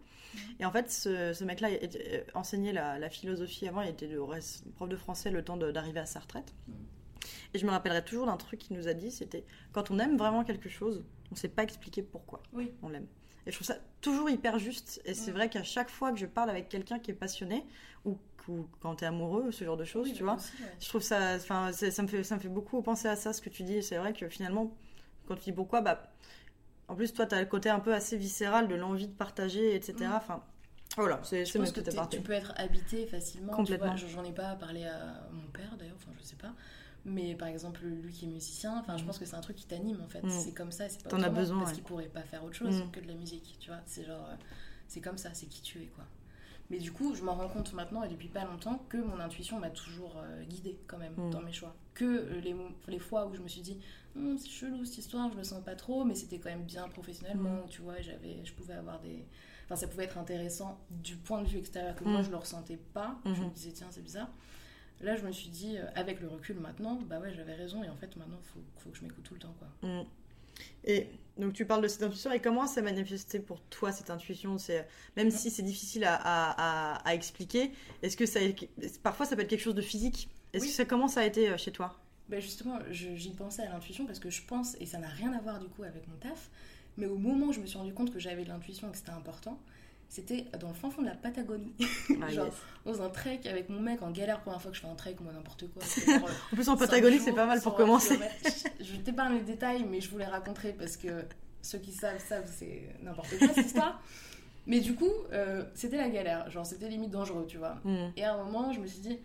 [0.59, 1.69] Et en fait, ce, ce mec-là
[2.33, 5.99] enseignait la, la philosophie avant, il était le reste- prof de français le temps d'arriver
[5.99, 6.53] à sa retraite.
[7.53, 10.17] Et je me rappellerai toujours d'un truc qu'il nous a dit c'était quand on aime
[10.17, 12.71] vraiment quelque chose, on sait pas expliquer pourquoi Oui.
[12.83, 13.07] on l'aime.
[13.47, 15.01] Et je trouve ça toujours hyper juste.
[15.05, 15.35] Et c'est Mm.
[15.35, 17.65] vrai qu'à chaque fois que je parle avec quelqu'un qui est passionné,
[18.05, 18.17] ou,
[18.49, 20.69] ou quand t'es amoureux, ce genre de choses, Oui, tu vois, aussi, ouais.
[20.81, 23.41] je trouve ça, enfin, ça me fait, ça me fait beaucoup penser à ça, ce
[23.41, 23.81] que tu dis.
[23.81, 24.75] C'est vrai que finalement,
[25.27, 26.03] quand tu dis pourquoi, bah,
[26.89, 29.95] en plus, toi, t'as le côté un peu assez viscéral de l'envie de partager, etc.
[30.11, 30.13] Mm.
[30.15, 30.43] Enfin,
[30.97, 33.53] voilà, c'est Je pense que tu peux être habité facilement.
[33.53, 33.95] Complètement.
[33.95, 36.53] Tu j'en ai pas parlé à mon père d'ailleurs, enfin je sais pas.
[37.09, 39.65] Mais par exemple, lui qui est musicien, enfin je pense que c'est un truc qui
[39.65, 40.21] t'anime en fait.
[40.21, 40.29] Mm.
[40.29, 41.75] C'est comme ça, c'est pas T'en as autrement, besoin, Parce ouais.
[41.75, 42.91] qu'il pourrait pas faire autre chose Mm.
[42.91, 43.79] que de la musique, tu vois.
[43.85, 44.35] C'est genre, euh,
[44.87, 46.03] c'est comme ça, c'est qui tu es quoi.
[46.69, 49.57] Mais du coup, je m'en rends compte maintenant et depuis pas longtemps que mon intuition
[49.57, 51.29] m'a toujours euh, guidée quand même Mm.
[51.31, 51.73] dans mes choix.
[51.93, 52.53] Que euh, les,
[52.89, 53.79] les fois où je me suis dit,
[54.17, 56.87] Hum, c'est chelou cette histoire, je me sens pas trop, mais c'était quand même bien
[56.89, 59.23] professionnellement, tu vois, j'avais, je pouvais avoir des.
[59.65, 62.77] Enfin, ça pouvait être intéressant du point de vue extérieur que moi je le ressentais
[62.93, 63.15] pas.
[63.25, 63.51] Je me Mhm.
[63.51, 64.29] disais, tiens, c'est bizarre.
[65.01, 67.89] Là, je me suis dit, euh, avec le recul maintenant, bah ouais, j'avais raison et
[67.89, 69.67] en fait, maintenant, faut, faut que je m'écoute tout le temps, quoi.
[69.89, 70.03] Mm.
[70.85, 71.07] Et
[71.37, 74.57] donc tu parles de cette intuition et comment ça manifesté pour toi cette intuition?
[74.57, 78.39] C'est même si c'est difficile à, à- à- à expliquer est-ce que ça
[79.03, 80.29] parfois ça peut être quelque chose de physique?
[80.53, 80.69] Est-ce Oui.
[80.69, 81.99] que ça comment ça a été euh, chez toi?
[82.29, 85.31] Ben justement, je- j'y pensais à l'intuition parce que je pense, et ça n'a rien
[85.33, 86.49] à voir du coup avec mon taf,
[86.97, 88.97] mais au moment où je me suis rendu compte que j'avais de l'intuition et que
[88.97, 89.59] c'était important,
[90.09, 91.73] c'était dans le fin fond de la Patagonie.
[92.21, 92.53] Ah, Genre, yes.
[92.85, 95.15] dans un trek avec mon mec en galère, première fois que je fais un trek,
[95.21, 95.83] moi n'importe quoi.
[96.05, 98.19] genre, en plus en Patagonie c'est pas mal pour 100 commencer.
[98.79, 101.25] Je, t'épargne les détails, mais je voulais raconter parce que
[101.61, 104.01] ceux qui savent, savent, c'est n'importe quoi cette histoire.
[104.65, 107.77] Mais du coup, euh, c'était la galère, genre c'était limite dangereux, tu vois.
[107.85, 108.11] Mm.
[108.17, 109.19] Et à un moment, je me suis dit,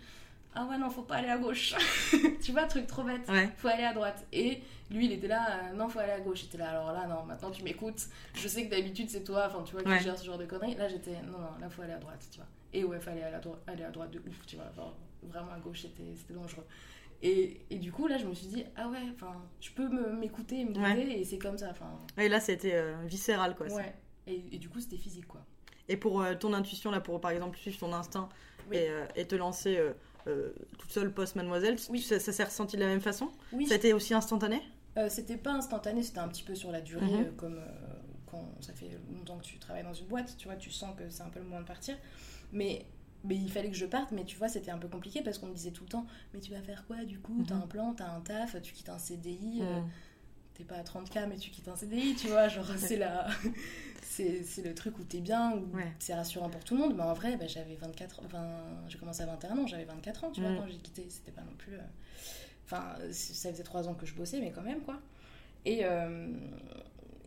[0.54, 1.74] ah ouais, non, faut pas aller à gauche.
[2.42, 3.26] tu vois, truc trop bête.
[3.28, 4.26] ouais Faut aller à droite.
[4.32, 4.60] Et
[4.90, 6.40] lui, il était là, euh, non, faut aller à gauche.
[6.42, 8.02] J'étais là, alors là, non, maintenant tu m'écoutes.
[8.34, 10.00] Je sais que d'habitude, c'est toi, enfin, tu vois, qui Ouais.
[10.00, 10.74] gère ce genre de conneries.
[10.74, 12.46] Là, j'étais, non, non, là, faut aller à droite, tu vois.
[12.74, 14.66] Et ouais, fallait aller à, dro- aller à droite de ouf, tu vois.
[14.70, 16.66] Enfin, vraiment à gauche, c'était dangereux.
[17.22, 20.60] Et, et du coup, là, je me suis dit, ah ouais, enfin, je peux m'écouter
[20.60, 21.18] et me guider, Ouais.
[21.20, 21.86] et c'est comme ça, enfin,
[22.18, 23.76] et là c'était euh, viscéral quoi ça.
[23.76, 23.94] ouais.
[24.26, 25.40] Et, et du coup, c'était physique, quoi.
[25.88, 28.28] et pour euh, ton intuition là pour par exemple suivre ton instinct
[28.70, 28.76] Oui.
[28.78, 29.76] et, euh, et te lancer
[30.26, 32.00] euh, toute seule post mademoiselle Oui.
[32.00, 34.61] ça, ça s'est ressenti de la même façon Oui, ça a été aussi instantané
[34.98, 37.26] Euh, c'était pas instantané, c'était un petit peu sur la durée, Mhm.
[37.26, 37.66] euh, comme euh,
[38.26, 41.08] quand ça fait longtemps que tu travailles dans une boîte, tu vois, tu sens que
[41.11, 41.96] c'est un peu le moment de partir.
[42.52, 42.85] Mais,
[43.24, 45.46] mais il fallait que je parte, mais tu vois, c'était un peu compliqué parce qu'on
[45.46, 47.42] me disait tout le temps, mais tu vas faire quoi du coup?
[47.46, 47.62] T'as Mhm.
[47.62, 49.80] un plan, t'as un taf, tu quittes un CDI, euh.
[50.54, 53.26] T'es pas à 30K, mais tu quittes un CDI, tu vois, genre c'est la...
[54.02, 55.90] c'est le truc où t'es bien, où Ouais.
[55.98, 58.46] c'est rassurant pour tout le monde, mais en vrai, bah, j'avais 24, enfin,
[58.88, 60.58] j'ai commencé à 21 ans, j'avais 24 ans, tu vois, Mhm.
[60.58, 61.74] quand j'ai quitté, c'était pas non plus...
[61.74, 61.80] euh,
[62.64, 64.98] Enfin, ça faisait trois ans que je bossais, mais quand même, quoi.
[65.66, 66.28] Et, euh,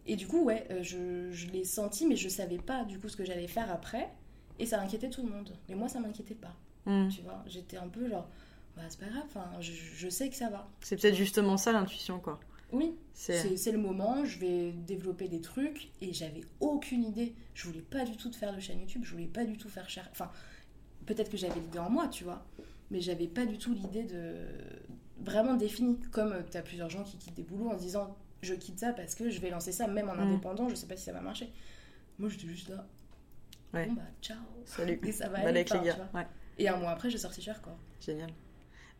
[0.08, 3.10] et du coup, ouais, euh, je, je l'ai senti, mais je savais pas du coup
[3.10, 4.10] ce que j'allais faire après.
[4.58, 5.52] Et ça inquiétait tout le monde.
[5.70, 6.56] Mais moi, ça m'inquiétait pas.
[6.86, 7.10] Mm.
[7.10, 8.28] Tu vois, j'étais un peu genre,
[8.76, 10.68] bah, c'est pas grave, je sais que ça va.
[10.82, 12.40] c'est peut-être justement ça l'intuition quoi
[12.72, 15.90] Oui, c'est le moment, je vais développer des trucs.
[16.02, 17.34] Et j'avais aucune idée.
[17.54, 19.70] Je voulais pas du tout de faire de chaîne YouTube, je voulais pas du tout
[19.70, 20.08] faire cher.
[20.12, 20.30] Enfin,
[21.06, 22.46] peut-être que j'avais l'idée en moi, tu vois.
[22.92, 24.36] Mais j'avais pas du tout l'idée de
[25.20, 26.00] vraiment définie.
[26.12, 28.94] Comme tu as plusieurs gens qui quittent des boulots en se disant je quitte ça
[28.94, 30.20] parce que je vais lancer ça même en Mm.
[30.20, 31.52] indépendant, je sais pas si ça va marcher.
[32.20, 32.86] Moi j'étais juste là.
[33.74, 33.88] Ouais.
[33.88, 34.38] Bon bah ciao.
[34.66, 35.66] salut Et ça va aller.
[36.14, 36.28] ouais
[36.60, 37.76] Et un mois après, j'ai sorti cher quoi.
[38.00, 38.30] Génial.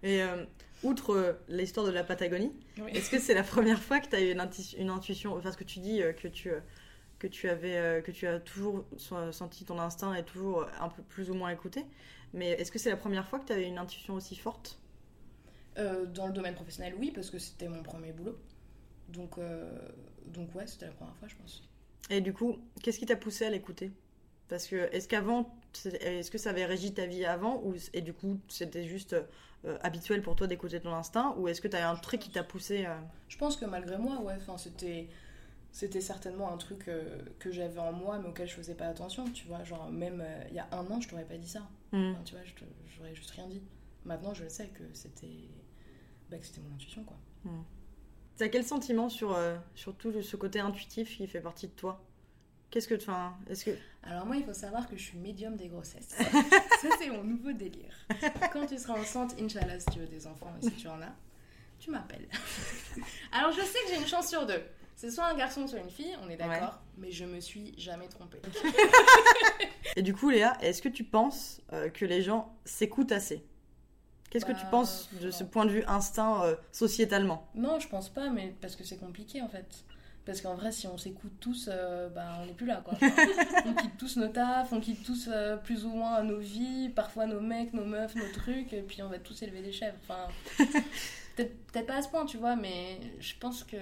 [0.04, 0.46] Et euh,
[0.84, 2.92] outre euh, l'histoire de la Patagonie, Oui.
[2.94, 5.40] est-ce que c'est la première fois que tu as eu une, intuition?
[5.42, 6.52] Parce que tu dis euh, que tu,
[7.20, 11.30] que tu avais que tu as toujours senti ton instinct et toujours un peu plus
[11.30, 11.86] ou moins écouté.
[12.34, 14.80] Mais est-ce que c'est la première fois que tu avais une intuition aussi forte?
[15.78, 18.38] Euh, dans le domaine professionnel, oui, parce que c'était mon premier boulot.
[19.10, 19.70] Donc, euh,
[20.28, 21.68] donc ouais, c'était la première fois, je pense.
[22.10, 23.92] Et du coup, qu'est-ce qui t'a poussé à l'écouter?
[24.48, 28.14] Parce que est-ce qu'avant, est-ce que ça avait régi ta vie avant ou, Et du
[28.14, 29.16] coup, c'était juste
[29.66, 32.30] euh, habituel pour toi d'écouter ton instinct Ou est-ce que tu as un truc qui
[32.30, 32.96] t'a poussé euh,
[33.28, 35.08] Je pense que malgré moi, ouais, enfin, c'était,
[35.72, 39.26] c'était certainement un truc euh, que j'avais en moi, mais auquel je faisais pas attention,
[39.32, 39.64] tu vois.
[39.64, 41.68] Genre, même il y a un an, je t'aurais pas dit ça.
[41.92, 42.44] Enfin, tu vois,
[42.96, 43.64] j'aurais juste rien dit.
[44.04, 45.50] Maintenant, je sais que c'était,
[46.30, 47.18] bah, que c'était mon intuition, quoi.
[48.38, 49.40] T'as quel sentiment sur,
[49.76, 52.04] sur tout ce côté intuitif qui fait partie de toi?
[52.72, 53.10] Qu'est-ce que tu.
[53.10, 53.72] Enfin, est-ce que.
[54.04, 56.10] Alors moi, il faut savoir que je suis médium des grossesses.
[56.18, 57.94] ça, c'est mon nouveau délire.
[58.52, 61.14] Quand tu seras enceinte, Inch'Allah, si tu veux des enfants et si tu en as,
[61.80, 62.28] tu m'appelles.
[63.32, 64.62] Alors je sais que j'ai une chance sur deux.
[64.98, 68.08] C'est soit un garçon, soit une fille, on est d'accord, mais je me suis jamais
[68.08, 68.40] trompée.
[69.98, 73.46] Et du coup, Léa, est-ce que tu penses euh, que les gens s'écoutent assez?
[74.30, 75.32] Qu'est-ce que tu Bah, penses de non.
[75.32, 77.50] ce point de vue instinct euh, sociétalement?
[77.56, 79.66] Non, je pense pas, mais parce que c'est compliqué en fait.
[80.26, 82.98] Parce qu'en vrai, si on s'écoute tous, euh, bah, on n'est plus là quoi.
[83.66, 87.28] on quitte tous nos tafs, on quitte tous euh, plus ou moins nos vies, parfois
[87.28, 89.98] nos mecs, nos meufs, nos trucs, et puis on va tous élever des chèvres.
[90.08, 90.28] Enfin,
[91.36, 93.78] peut-être peut-être pas à ce point, tu vois, mais je pense que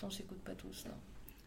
[0.00, 0.84] qu'on s'écoute pas tous.
[0.86, 0.94] Non.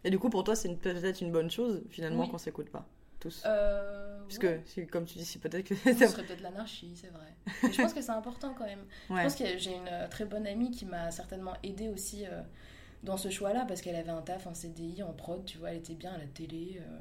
[0.03, 2.29] Et du coup, pour toi, c'est une- peut-être une bonne chose, finalement, Oui.
[2.29, 2.85] qu'on s'écoute pas
[3.21, 3.41] tous.
[3.45, 4.61] Euh, Puisque, ouais.
[4.65, 5.75] si- comme tu dis, c'est peut-être que.
[5.75, 7.33] Ce serait peut-être l'anarchie, c'est vrai.
[7.63, 8.83] Mais je pense que c'est important quand même.
[9.09, 12.41] Je pense que j'ai une euh, très bonne amie qui m'a certainement aidée aussi euh,
[13.03, 15.77] dans ce choix-là parce qu'elle avait un taf en CDI, en prod, tu vois, elle
[15.77, 16.99] était bien à la télé, euh,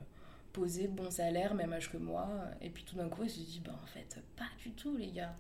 [0.53, 2.29] posée, bon salaire, même âge que moi.
[2.61, 5.13] Et puis tout d'un coup, elle se dit, bah en fait, pas du tout, les
[5.13, 5.35] gars.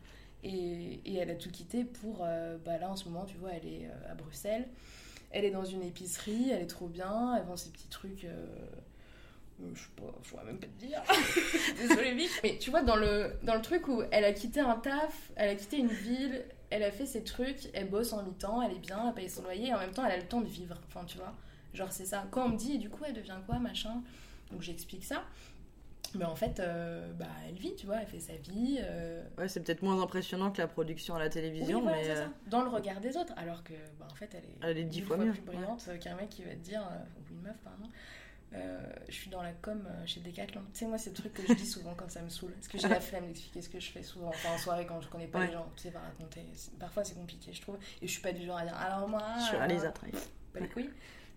[0.44, 3.66] Et, elle a tout quitté pour, euh, bah là en ce moment, tu vois, elle
[3.66, 4.68] est euh, à Bruxelles.
[5.30, 8.26] Elle est dans une épicerie, elle est trop bien, elle vend ses petits trucs.
[9.74, 11.02] Je sais pas, je même pas te dire.
[11.78, 12.30] Désolée, Vic.
[12.42, 15.48] Mais tu vois, dans le, dans le truc où elle a quitté un taf, elle
[15.48, 18.78] a quitté une ville, elle a fait ses trucs, elle bosse en mi-temps, elle est
[18.80, 20.76] bien, elle paye son loyer, et en même temps, elle a le temps de vivre.
[20.88, 21.32] Enfin, tu vois,
[21.74, 22.26] genre, c'est ça.
[22.30, 24.02] Quand on me dit, du coup, elle devient quoi, machin?
[24.50, 25.22] Donc, j'explique ça.
[26.14, 28.78] Mais en fait, euh, bah, elle vit, tu vois, elle fait sa vie.
[28.82, 32.10] euh, Ouais, c'est peut-être moins impressionnant que la production à la télévision, oui, voilà, mais
[32.10, 32.30] euh, ça.
[32.48, 35.00] Dans le regard des autres, alors que, bah, en fait, elle est, Elle est dix
[35.00, 36.82] fois mieux, plus brillante qu'un mec qui va te dire,
[37.16, 37.88] ou une meuf, pardon.
[38.54, 40.62] Euh, je suis dans la com euh, chez Decathlon.
[40.72, 42.52] Tu sais, moi, c'est le truc que je dis souvent quand ça me saoule.
[42.52, 44.28] Parce que j'ai la flemme d'expliquer ce que je fais souvent.
[44.28, 45.46] Enfin, en soirée, quand je connais pas Ouais.
[45.48, 46.42] les gens, tu sais, pas raconter.
[46.78, 47.76] Parfois, c'est compliqué, je trouve.
[48.00, 49.22] Et je suis pas du genre à dire, alors moi.
[49.38, 50.30] je suis euh, réalisatrice.
[50.52, 50.90] pas les couilles.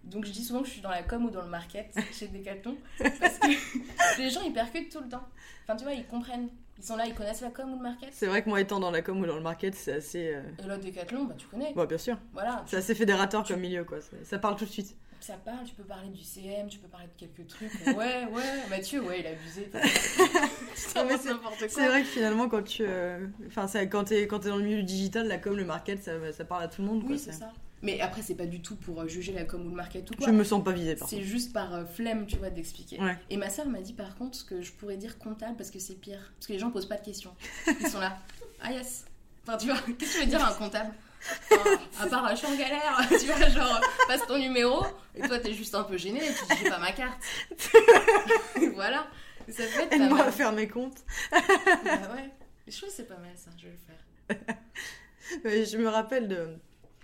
[0.04, 2.28] Donc je dis souvent que je suis dans la com ou dans le market chez
[2.28, 3.48] Decathlon parce que
[4.22, 5.24] les gens ils percutent tout le temps.
[5.64, 6.48] Enfin tu vois ils comprennent,
[6.78, 8.10] ils sont là, ils connaissent la com ou le market.
[8.14, 10.32] C'est vrai que moi, étant dans la com ou dans le market, c'est assez.
[10.36, 11.74] euh, Et là Decathlon bah tu connais.
[11.74, 12.20] Bah, bien sûr.
[12.34, 13.98] Voilà, C'est assez fédérateur comme milieu, quoi.
[14.24, 14.96] Ça parle tout de suite.
[15.26, 17.72] Ça parle, tu peux parler du CM, tu peux parler de quelques trucs.
[17.88, 19.70] Ouais ouais, Mathieu ouais il a abusé.
[20.76, 22.84] c'est vrai que finalement, quand tu.
[22.86, 26.46] euh, Enfin, quand t'es quand dans le milieu digital, la com, le market, ça, ça
[26.46, 27.04] parle à tout le monde.
[27.08, 27.52] Oui c'est ça.
[27.82, 30.16] Mais après c'est pas du tout pour euh, juger la com ou le market ou
[30.16, 30.28] quoi.
[30.28, 33.00] Je me sens pas visée, par C'est juste par euh, flemme, tu vois, d'expliquer.
[33.02, 33.18] Ouais.
[33.30, 35.96] Et ma soeur m'a dit par contre que je pourrais dire comptable parce que c'est
[35.96, 36.32] pire.
[36.36, 37.32] Parce que les gens posent pas de questions.
[37.80, 38.18] Ils sont là.
[38.62, 39.06] Ah yes.
[39.44, 40.94] Enfin, tu vois, qu'est-ce que tu veux dire à un comptable?
[41.52, 43.00] Enfin, À part, euh, je suis en galère.
[43.10, 44.86] Tu vois, genre, passe ton numéro.
[45.16, 46.20] Et toi, t'es juste un peu gêné.
[46.24, 47.20] Et tu dis, j'ai pas ma carte.
[48.74, 49.08] Voilà.
[49.50, 51.04] Ça peut être Aide-moi à faire mes comptes.
[51.32, 51.38] Bah
[52.16, 52.32] ouais.
[52.68, 53.52] Je trouve que c'est pas mal ça.
[53.58, 54.56] Je vais le faire.
[55.44, 56.48] Mais je me rappelle de,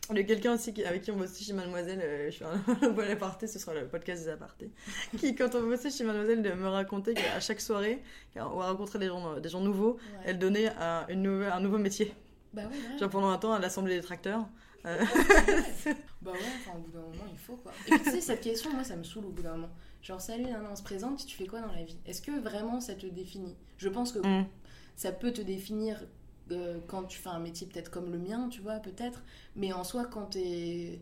[0.09, 1.99] de quelqu'un aussi qui- avec qui on bossait chez Mademoiselle.
[2.01, 4.71] euh, je fais un bon aparté, ce sera le podcast des apartés.
[5.19, 8.01] Qui, quand on bossait chez Mademoiselle, de me raconter qu'à chaque soirée,
[8.35, 10.19] on va rencontrer des gens, des gens nouveaux, Ouais.
[10.25, 12.13] elle donnait un, une nouvelle- un nouveau métier.
[12.53, 12.97] Bah ouais, ouais.
[12.99, 14.45] Genre pendant un temps, à l'Assemblée des tracteurs.
[14.85, 15.03] Euh,
[16.21, 17.71] Bah ouais, enfin au bout d'un moment il faut quoi.
[17.87, 19.69] Et puis tu sais, cette question, moi ça me saoule au bout d'un moment.
[20.03, 21.97] Genre, salut, on se présente, tu fais quoi dans la vie?
[22.05, 23.55] Est-ce que vraiment ça te définit?
[23.77, 24.47] Je pense que mm.
[24.95, 26.03] ça peut te définir
[26.51, 29.23] euh, quand tu fais un métier peut-être comme le mien, tu vois, peut-être.
[29.55, 30.99] Mais en soi, quand t'es.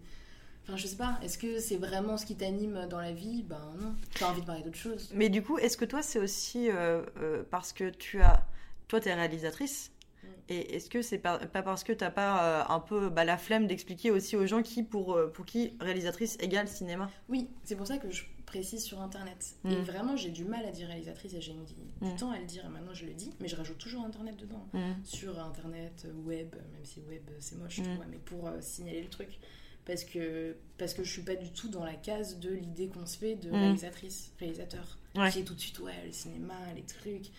[0.64, 3.44] Enfin, je sais pas, est-ce que c'est vraiment ce qui t'anime dans la vie?
[3.44, 3.96] Ben non.
[4.20, 5.10] T'as envie de parler d'autre chose.
[5.14, 8.46] Mais du coup, est-ce que toi, c'est aussi euh, parce que tu as.
[8.88, 9.92] Toi, t'es réalisatrice.
[10.30, 10.42] Mm.
[10.50, 13.38] Et est-ce que c'est pas, pas parce que t'as pas euh, un peu bah, la
[13.38, 17.10] flemme d'expliquer aussi aux gens qui, pour, euh, pour qui réalisatrice égale cinéma?
[17.30, 19.56] Oui, c'est pour ça que je précise sur internet.
[19.65, 19.82] Et Mm.
[19.84, 22.15] vraiment, j'ai du mal à dire réalisatrice et j'ai mis du Mm.
[22.15, 24.65] temps à le dire et maintenant je le dis, mais je rajoute toujours internet dedans.
[25.04, 27.96] sur internet, euh, web, même si web c'est moche, tu Mm.
[27.96, 29.39] vois, mais pour euh, signaler le truc.
[29.86, 33.06] Parce que, parce que je suis pas du tout dans la case de l'idée qu'on
[33.08, 33.56] se fait de Mm.
[33.56, 34.98] réalisatrice, réalisateur.
[35.15, 35.32] Ouais.
[35.32, 37.32] Qui est tout de suite, ouais, le cinéma, les trucs,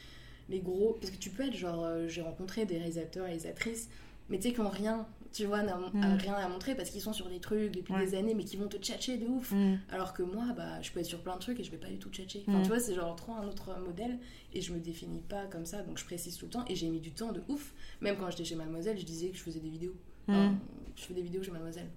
[0.50, 0.98] les gros.
[1.00, 3.88] Parce que tu peux être genre, euh, j'ai rencontré des réalisateurs, réalisatrices,
[4.28, 6.16] mais tu sais, qui ont rien, tu vois, Mm.
[6.18, 8.04] rien à montrer parce qu'ils sont sur des trucs depuis Ouais.
[8.04, 9.52] des années, mais qui vont te tchatcher de ouf.
[9.52, 9.78] Mm.
[9.90, 11.88] Alors que moi, bah, je peux être sur plein de trucs et je vais pas
[11.88, 12.44] du tout tchatcher.
[12.48, 12.62] Enfin, Mm.
[12.62, 14.18] tu vois, c'est genre trop un autre modèle
[14.52, 16.88] et je me définis pas comme ça, donc je précise tout le temps et j'ai
[16.88, 17.72] mis du temps de ouf.
[18.00, 19.94] Même quand j'étais chez Mademoiselle, je disais que je faisais des vidéos.
[20.28, 20.54] Enfin,
[20.96, 21.88] je fais des vidéos chez Mademoiselle.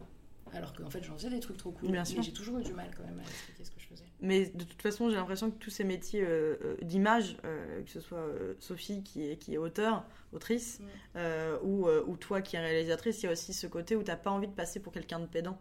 [0.56, 1.92] Alors qu'en fait, j'en faisais des trucs trop cool.
[1.92, 2.18] Bien sûr.
[2.20, 3.83] Mais j'ai toujours eu du mal quand même à expliquer ce que je.
[4.24, 7.90] Mais de toute façon, j'ai l'impression que tous ces métiers euh, euh, d'image, euh, que
[7.90, 8.26] ce soit
[8.60, 10.86] Sophie qui est, qui est auteur, autrice, Mm.
[11.18, 14.16] euh, ou, ou toi qui es réalisatrice, il y a aussi ce côté où t'as
[14.16, 15.60] pas envie de passer pour quelqu'un de pédant.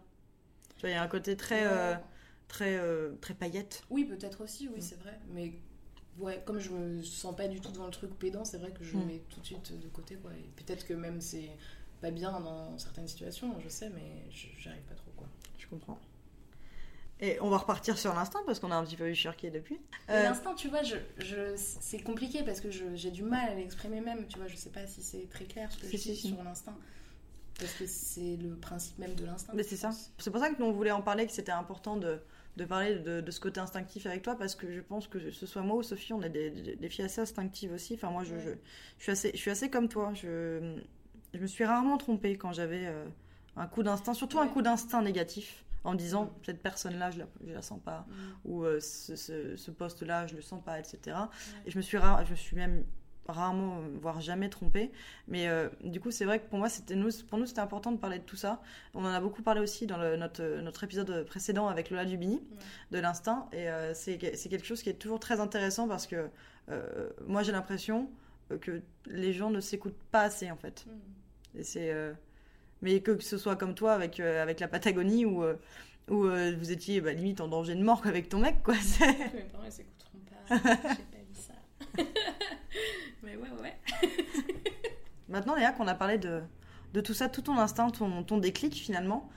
[0.77, 1.65] Tu vois, il y a un côté très,
[2.47, 2.79] très,
[3.21, 3.83] très paillette.
[3.89, 4.81] Oui, peut-être aussi, oui, Mm.
[4.81, 5.19] c'est vrai.
[5.33, 5.51] Mais
[6.19, 8.83] ouais, comme je me sens pas du tout dans le truc pédant, c'est vrai que
[8.85, 8.99] je Mm.
[9.01, 10.15] le mets tout de suite de côté.
[10.15, 10.31] Quoi.
[10.31, 11.49] Et peut-être que même c'est
[12.01, 14.23] pas bien dans certaines situations, je sais, mais
[14.57, 15.11] j'arrive pas trop.
[15.17, 15.27] quoi.
[15.57, 15.99] Je comprends.
[17.19, 19.79] Et on va repartir sur l'instinct parce qu'on a un petit peu bifurqué depuis.
[20.09, 24.01] Euh, L'instinct, tu vois, je, je, c'est compliqué parce que j'ai du mal à l'exprimer
[24.01, 24.27] même.
[24.27, 26.75] Tu vois, je sais pas si c'est très clair ce que je dis sur l'instinct.
[27.59, 29.53] Parce que c'est le principe même de l'instinct.
[29.55, 29.91] Mais c'est ça.
[30.17, 32.19] C'est pour ça que nous on voulait en parler, que c'était important de,
[32.57, 35.45] de parler de, de ce côté instinctif avec toi, parce que je pense que ce
[35.45, 37.93] soit moi ou Sophie, on est des, des- des filles assez instinctives aussi.
[37.93, 38.41] Enfin, moi, je, Ouais.
[38.43, 38.49] je,
[38.97, 40.13] je suis, assez, je suis assez comme toi.
[40.15, 40.75] Je,
[41.33, 43.05] je me suis rarement trompée quand j'avais euh,
[43.55, 47.53] un coup d'instinct, surtout un coup d'instinct négatif, en disant cette personne-là, je la, je
[47.53, 48.13] la sens pas, Mm.
[48.45, 51.17] ou euh, ce, ce, ce poste-là, je le sens pas, etc.
[51.65, 52.85] Et je me suis, je me suis même
[53.27, 54.91] rarement, euh, voire jamais trompée.
[55.27, 57.91] Mais euh, du coup, c'est vrai que pour moi, c'était nous, pour nous, c'était important
[57.93, 58.61] de parler de tout ça.
[58.93, 62.41] On en a beaucoup parlé aussi dans le- notre, notre épisode précédent avec Lola Dubini,
[62.91, 63.47] de l'instinct.
[63.53, 66.27] Et euh, c'est quelque chose qui est toujours très intéressant parce que
[66.69, 68.09] euh, moi, j'ai l'impression
[68.61, 70.85] que les gens ne s'écoutent pas assez, en fait.
[70.85, 71.59] Mm.
[71.59, 72.13] Et c'est...
[72.83, 75.55] Mais que, que ce soit comme toi avec, euh, avec la Patagonie où, euh,
[76.09, 78.73] où euh, vous étiez bah, limite en danger de mort avec ton mec, quoi.
[78.99, 80.55] Mes parents, ils s'écouteront pas.
[80.57, 81.53] J'ai pas dit ça.
[83.23, 83.77] Mais ouais, ouais.
[85.29, 86.41] Maintenant, Léa, qu'on a parlé de,
[86.93, 89.29] de tout ça, tout ton instinct, ton, ton déclic finalement,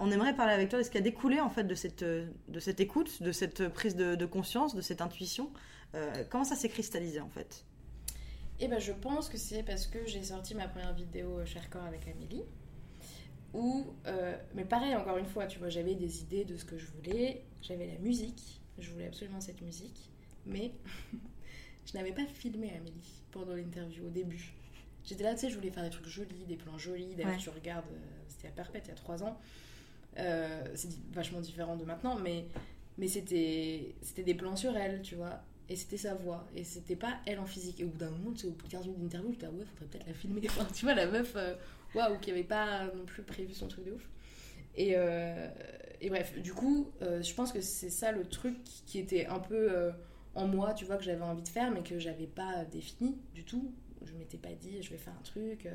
[0.00, 2.58] on aimerait parler avec toi de ce qui a découlé en fait de cette, de
[2.58, 5.52] cette écoute, de cette prise de, de conscience, de cette intuition.
[6.28, 7.64] Comment ça s'est cristallisé en fait?
[8.58, 11.84] Eh ben, je pense que c'est parce que j'ai sorti ma première vidéo Cher Corps
[11.84, 12.42] avec Amélie.
[13.52, 16.78] Où, euh, mais pareil, encore une fois, tu vois, j'avais des idées de ce que
[16.78, 20.08] je voulais, j'avais la musique, je voulais absolument cette musique,
[20.46, 20.72] mais
[21.86, 24.52] je n'avais pas filmé Amélie pendant l'interview au début.
[25.04, 27.14] J'étais là, tu sais, je voulais faire des trucs jolis, des plans jolis.
[27.16, 27.38] D'ailleurs, Ouais.
[27.38, 29.36] tu regardes, euh, c'était à Perpète il y a trois ans.
[30.18, 32.44] Euh, c'est vachement différent de maintenant, mais,
[32.98, 35.40] mais c'était c'était des plans sur elle, tu vois.
[35.68, 36.46] Et c'était sa voix.
[36.54, 37.80] Et c'était pas elle en physique.
[37.80, 39.50] Et au bout d'un moment, tu sais, au bout de 15 minutes d'interview, j'étais, ah
[39.52, 40.40] ouais, faudrait peut-être la filmer.
[40.48, 41.54] Enfin, tu vois, la meuf, euh,
[41.94, 44.08] waouh, qui avait pas non plus prévu son truc de ouf.
[44.76, 45.48] Et, euh,
[46.00, 49.40] et bref, du coup, euh, je pense que c'est ça le truc qui était un
[49.40, 49.90] peu euh,
[50.34, 53.44] en moi, tu vois, que j'avais envie de faire, mais que j'avais pas défini du
[53.44, 53.72] tout.
[54.04, 55.68] Je m'étais pas dit, je vais faire un truc,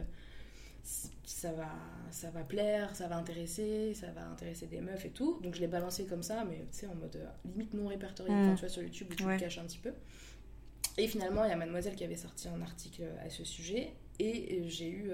[0.83, 1.71] ça va,
[2.11, 5.39] ça va plaire, ça va intéresser, ça va intéresser des meufs et tout.
[5.41, 8.37] Donc je l'ai balancé comme ça, mais tu sais, en mode limite non répertorié, Mm.
[8.45, 9.35] enfin, tu vois, sur YouTube où tu Ouais.
[9.37, 9.91] te caches un petit peu.
[10.97, 14.63] Et finalement, il y a Mademoiselle qui avait sorti un article à ce sujet, et
[14.69, 15.11] j'ai eu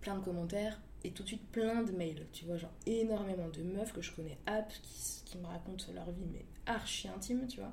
[0.00, 3.62] plein de commentaires et tout de suite plein de mails, tu vois, genre énormément de
[3.62, 7.72] meufs que je connais app qui, me racontent leur vie, mais archi intime, tu vois.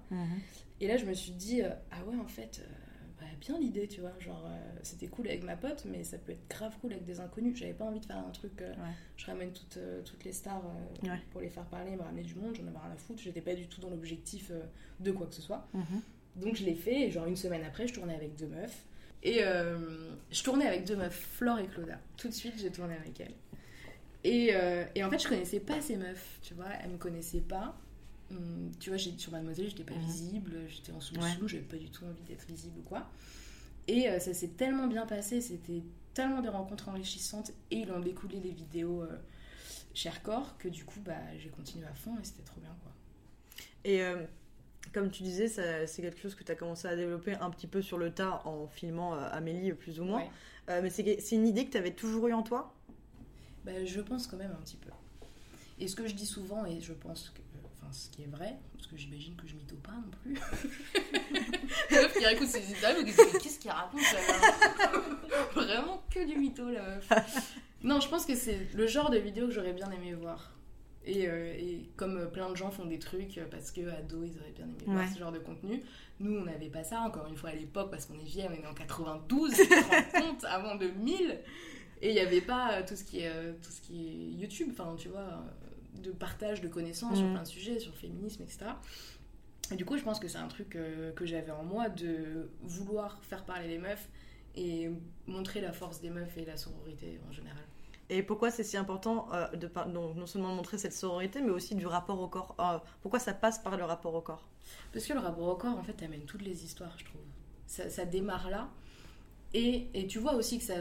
[0.80, 2.72] Et là, je me suis dit, euh, ah ouais, en fait, euh,
[3.20, 4.14] bah, bien l'idée, tu vois.
[4.20, 7.20] Genre, euh, c'était cool avec ma pote, mais ça peut être grave cool avec des
[7.20, 7.58] inconnus.
[7.58, 8.94] J'avais pas envie de faire un truc, euh, Ouais.
[9.18, 10.62] je ramène toutes, euh, toutes les stars
[11.04, 11.20] Ouais.
[11.32, 13.22] pour les faire parler, me ramener du monde, j'en avais rien à foutre.
[13.24, 14.52] J'étais pas du tout dans l'objectif
[15.00, 15.68] de quoi que ce soit.
[15.74, 16.02] Mhm.
[16.36, 18.86] Donc je l'ai fait, et genre une semaine après, je tournais avec deux meufs.
[19.24, 19.78] Et euh,
[20.32, 22.00] je tournais avec deux meufs, Flore et Claudia.
[22.18, 23.34] Tout de suite, j'ai tourné avec elles.
[24.24, 27.42] Et, euh, et en fait, je connaissais pas ces meufs, tu vois, elles me connaissaient
[27.42, 27.78] pas.
[28.32, 30.02] Hum, tu vois, sur Mademoiselle, j'étais pas Mhm.
[30.02, 31.48] visible, j'étais en sous-sous, Ouais.
[31.48, 33.10] j'avais pas du tout envie d'être visible ou quoi.
[33.88, 35.82] Et euh, ça s'est tellement bien passé, c'était
[36.14, 39.18] tellement des rencontres enrichissantes, et il en découlait des vidéos euh,
[39.94, 42.92] Cher Corps, que du coup, bah, j'ai continué à fond, et c'était trop bien, quoi.
[43.86, 44.02] Et
[44.94, 47.68] comme tu disais, ça- c'est quelque chose que tu as commencé à développer un petit
[47.68, 50.20] peu sur le tas en filmant euh, Amélie, plus ou moins.
[50.22, 50.30] Ouais.
[50.70, 52.74] Euh, mais c'est c'est une idée que tu avais toujours eu en toi?
[53.66, 54.90] Bah, je pense quand même un petit peu.
[55.80, 57.40] Et ce que je dis souvent, et je pense que.
[57.80, 60.34] Enfin, ce qui est vrai, parce que j'imagine que je mytho pas non plus.
[61.92, 63.06] la meuf qui écoute ses interviews,
[63.42, 64.92] qu'est-ce qu'il raconte là?
[65.54, 67.10] Vraiment que du mytho, la meuf.
[67.84, 70.52] Non, je pense que c'est le genre de vidéo que j'aurais bien aimé voir.
[71.06, 74.24] Et, euh, et comme euh, plein de gens font des trucs euh, parce que ado
[74.24, 75.08] ils auraient bien aimé voir Ouais.
[75.14, 75.82] ce genre de contenu,
[76.20, 78.54] nous on n'avait pas ça encore une fois à l'époque parce qu'on est vieille, on
[78.54, 81.40] est en 92, tu te rends compte, avant 2000.
[82.02, 83.32] Et il n'y avait pas tout ce qui est,
[83.64, 85.44] tout ce qui est YouTube, enfin tu vois,
[86.04, 87.34] de partage de connaissances sur Mhm.
[87.34, 88.66] plein de sujets, sur le féminisme, etc.
[89.72, 90.70] Et du coup, je pense que c'est un truc
[91.16, 94.08] que j'avais en moi de vouloir faire parler les meufs
[94.56, 94.90] et
[95.26, 97.64] montrer la force des meufs et la sororité en général.
[98.10, 101.50] Et pourquoi c'est si important euh, de donc, non seulement de montrer cette sororité, mais
[101.52, 104.48] aussi du rapport au corps Euh, Pourquoi ça passe par le rapport au corps?
[104.94, 107.22] Parce que le rapport au corps, en fait, amène toutes les histoires, je trouve.
[107.66, 108.70] Ça, ça démarre là.
[109.54, 110.76] Et, et tu vois aussi que, ça,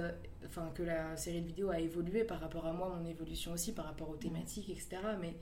[0.47, 3.73] enfin, que la série de vidéos a évolué par rapport à moi, mon évolution aussi,
[3.73, 4.99] par rapport aux thématiques, etc.
[5.21, 5.37] Mais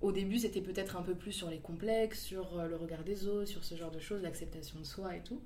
[0.00, 3.26] au début, c'était peut-être un peu plus sur les complexes, sur euh, le regard des
[3.26, 5.40] autres, sur ce genre de choses, l'acceptation de soi et tout.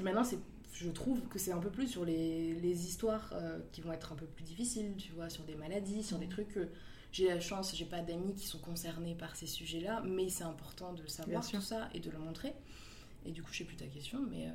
[0.00, 0.38] Maintenant, c'est,
[0.72, 4.12] je trouve que c'est un peu plus sur les, les histoires euh, qui vont être
[4.12, 6.68] un peu plus difficiles, tu vois, sur des maladies, sur des trucs que
[7.12, 10.92] j'ai la chance, j'ai pas d'amis qui sont concernés par ces sujets-là, mais c'est important
[10.92, 12.54] de savoir tout ça et de le montrer.
[13.26, 14.50] Et du coup, je sais plus ta question, mais euh,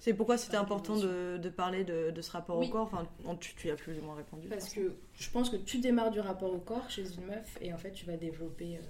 [0.00, 2.66] C'est pourquoi c'était important de, de parler de, de ce rapport Oui.
[2.66, 2.90] au corps?
[2.92, 3.06] Enfin,
[3.38, 4.48] tu, tu y as plus ou moins répondu.
[4.48, 7.72] parce que je pense que tu démarres du rapport au corps chez une meuf et
[7.72, 8.80] en fait, tu vas développer euh,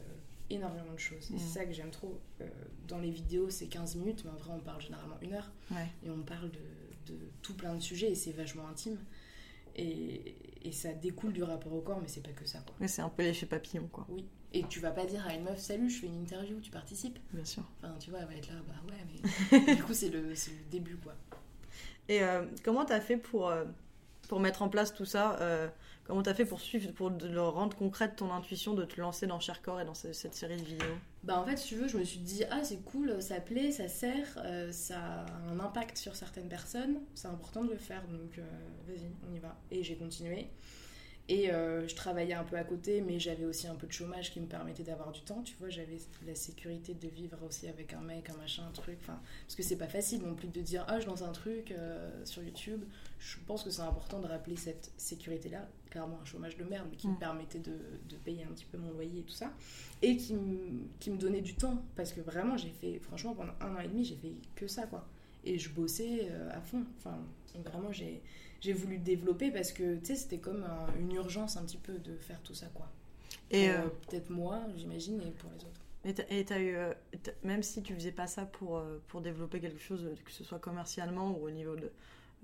[0.50, 1.30] énormément de choses.
[1.30, 1.38] Et Mm.
[1.38, 2.20] c'est ça que j'aime trop.
[2.40, 2.46] Euh,
[2.88, 5.50] dans les vidéos, c'est 15 minutes, mais en vrai, on parle généralement une heure.
[5.70, 5.86] Ouais.
[6.04, 8.98] Et on parle de, de tout plein de sujets et c'est vachement intime.
[9.76, 12.74] Et, et ça découle du rapport au corps, mais c'est pas que ça, quoi.
[12.80, 14.06] Mais c'est un peu l'effet papillon, quoi.
[14.10, 14.24] Oui.
[14.52, 17.18] Et tu vas pas dire à une meuf, salut, je fais une interview, tu participes
[17.32, 17.62] Bien sûr.
[17.78, 20.50] Enfin, tu vois, elle va être là, bah ouais, mais du coup, c'est le, c'est
[20.50, 21.14] le début, quoi.
[22.08, 23.64] Et euh, comment t'as fait pour, euh,
[24.28, 25.68] pour mettre en place tout ça euh,
[26.10, 27.08] Comment t'as fait pour suivre, pour
[27.54, 30.64] rendre concrète ton intuition de te lancer dans Chercore et dans ce- cette série de
[30.64, 30.96] vidéos?
[31.22, 33.70] Bah en fait, si tu veux, je me suis dit, ah c'est cool, ça plaît,
[33.70, 38.02] ça sert, euh, ça a un impact sur certaines personnes, c'est important de le faire,
[38.08, 38.42] donc euh,
[38.88, 39.56] vas-y, on y va.
[39.70, 40.48] Et j'ai continué.
[41.28, 44.32] Et euh, je travaillais un peu à côté, mais j'avais aussi un peu de chômage
[44.32, 47.92] qui me permettait d'avoir du temps, tu vois, j'avais la sécurité de vivre aussi avec
[47.92, 50.60] un mec, un machin, un truc, enfin, parce que c'est pas facile non plus de
[50.60, 51.72] dire, ah je lance un truc
[52.24, 52.82] sur YouTube,
[53.20, 56.96] je pense que c'est important de rappeler cette sécurité-là, clairement un chômage de merde, mais
[56.96, 57.12] qui Mm.
[57.12, 57.72] me permettait de,
[58.08, 59.52] de payer un petit peu mon loyer et tout ça
[60.02, 63.52] et qui, me- qui me donnait du temps parce que vraiment j'ai fait franchement pendant
[63.60, 65.06] un an et demi j'ai fait que ça quoi
[65.44, 67.18] et je bossais euh, à fond enfin
[67.64, 68.22] vraiment j'ai
[68.60, 71.94] j'ai voulu développer parce que tu sais, c'était comme un- une urgence un petit peu
[71.98, 72.90] de faire tout ça, quoi.
[73.50, 75.80] Et, euh, euh, peut-être moi, j'imagine, et pour les autres.
[76.28, 76.76] Et t'as- eu,
[77.42, 81.30] même si tu faisais pas ça pour, pour développer quelque chose, que ce soit commercialement
[81.38, 81.90] ou au niveau de,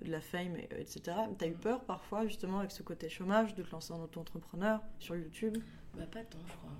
[0.04, 3.62] de la fame, et- etc., t'as eu peur parfois, justement, avec ce côté chômage, de
[3.62, 5.56] te lancer en auto-entrepreneur sur YouTube?
[5.96, 6.70] Bah, pas tant, je crois.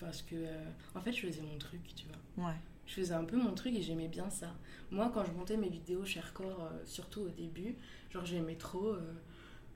[0.00, 0.64] Parce que, euh,
[0.94, 2.48] en fait, je faisais mon truc, tu vois.
[2.48, 2.56] Ouais.
[2.86, 4.48] Je faisais un peu mon truc et j'aimais bien ça.
[4.90, 7.76] Moi, quand je montais mes vidéos Sharecore, euh, surtout au début,
[8.10, 9.12] genre j'aimais trop euh,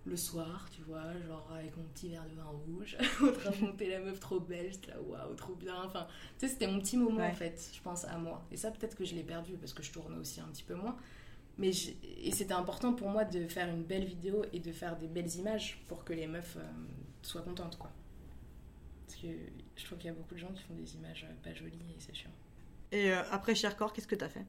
[0.04, 3.64] le soir, tu vois, genre avec mon petit verre de vin rouge, en train de
[3.64, 5.76] monter la meuf trop belle, j'étais là, waouh, trop bien.
[5.84, 6.06] Enfin,
[6.38, 7.30] tu sais, c'était mon petit moment Ouais.
[7.30, 8.44] en fait, je pense à moi.
[8.50, 10.74] Et ça, peut-être que je l'ai perdu parce que je tournais aussi un petit peu
[10.74, 10.96] moins.
[11.58, 11.70] Mais
[12.22, 15.34] et c'était important pour moi de faire une belle vidéo et de faire des belles
[15.36, 16.62] images pour que les meufs euh,
[17.22, 17.90] soient contentes, quoi.
[19.06, 19.28] Parce que
[19.76, 21.72] je trouve qu'il y a beaucoup de gens qui font des images euh, pas jolies
[21.96, 22.30] et c'est chiant.
[22.92, 24.44] Et euh, après Sharecore, qu'est-ce que t'as fait?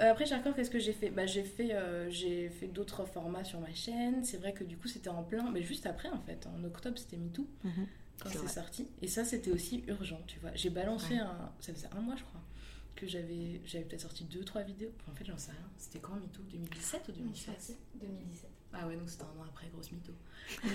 [0.00, 1.08] Euh, après Charcor, qu'est-ce que j'ai fait?
[1.08, 1.74] Bah, J'ai fait,
[2.10, 4.22] j'ai fait d'autres formats sur ma chaîne.
[4.24, 6.46] C'est vrai que du coup, c'était en plein, mais juste après en fait.
[6.46, 7.86] En octobre, c'était MeToo Mhm.
[8.22, 8.88] quand C'est sorti.
[9.00, 10.50] Et ça, c'était aussi urgent, tu vois.
[10.54, 11.20] J'ai balancé Ouais.
[11.20, 11.50] un.
[11.60, 12.40] Ça faisait un mois, je crois,
[12.96, 14.90] que j'avais j'avais peut-être sorti deux, trois vidéos.
[15.10, 15.68] En fait, j'en sais rien.
[15.78, 18.50] C'était quand MeToo 2017 ou 2016 2017.
[18.72, 19.96] Ah ouais, donc c'était un an après, grosse coup-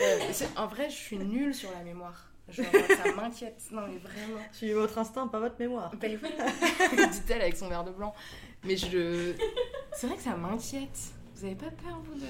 [0.00, 0.18] Euh,
[0.56, 2.30] en vrai, je suis nulle sur la mémoire.
[2.48, 3.62] Genre, ça m'inquiète.
[3.70, 4.40] Non, mais vraiment.
[4.52, 5.90] Suivez votre instinct, pas votre mémoire.
[5.96, 6.30] Ben oui,
[7.12, 8.14] dit-elle avec son verre de blanc.
[8.64, 9.34] Mais je.
[9.96, 10.98] C'est vrai que ça m'inquiète.
[11.36, 12.26] Vous avez pas peur, vous, de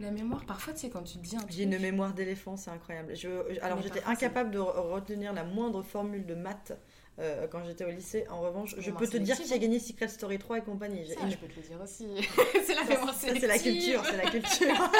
[0.00, 1.52] la, mémoire Parfois, tu sais, quand tu te dis un truc.
[1.52, 3.14] J'ai une mémoire d'éléphant, c'est incroyable.
[3.16, 3.28] Je,
[3.62, 6.72] alors j'étais incapable de re- retenir la moindre formule de maths
[7.18, 8.24] euh, quand j'étais au lycée.
[8.30, 11.04] En revanche, je peux te dire qui a gagné Secret Story 3 et compagnie.
[11.06, 12.06] J'ai Ça, une- je peux te le dire aussi.
[12.64, 14.90] c'est la mémoire c'est la culture, c'est la culture.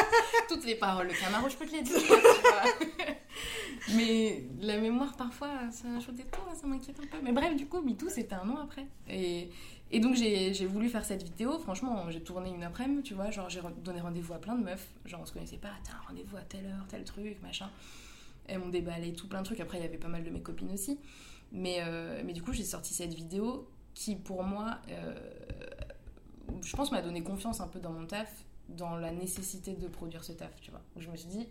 [0.48, 1.98] Toutes les paroles, le Camaro, je peux te les dire.
[2.00, 2.62] vois.
[3.94, 7.18] Mais la mémoire, parfois, ça ajoute des tours, ça m'inquiète un peu.
[7.22, 8.86] Mais bref, du coup, MeToo, c'était un an après.
[9.08, 9.48] Et,
[9.90, 11.58] et donc, j'ai voulu faire cette vidéo.
[11.58, 13.30] Franchement, j'ai tourné une après-midi, tu vois.
[13.30, 14.88] Genre, j'ai donné rendez-vous à plein de meufs.
[15.06, 15.70] Genre, on se connaissait pas.
[15.84, 17.70] T'as un rendez-vous à telle heure, tel truc, machin.
[18.46, 19.60] Elles m'ont déballé tout plein de trucs.
[19.60, 20.98] Après, il y avait pas mal de mes copines aussi.
[21.52, 25.14] Mais, euh, mais du coup, j'ai sorti cette vidéo qui, pour moi, euh,
[26.62, 30.24] je pense, m'a donné confiance un peu dans mon taf, dans la nécessité de produire
[30.24, 30.82] ce taf, tu vois.
[30.96, 31.48] Où je me suis dit,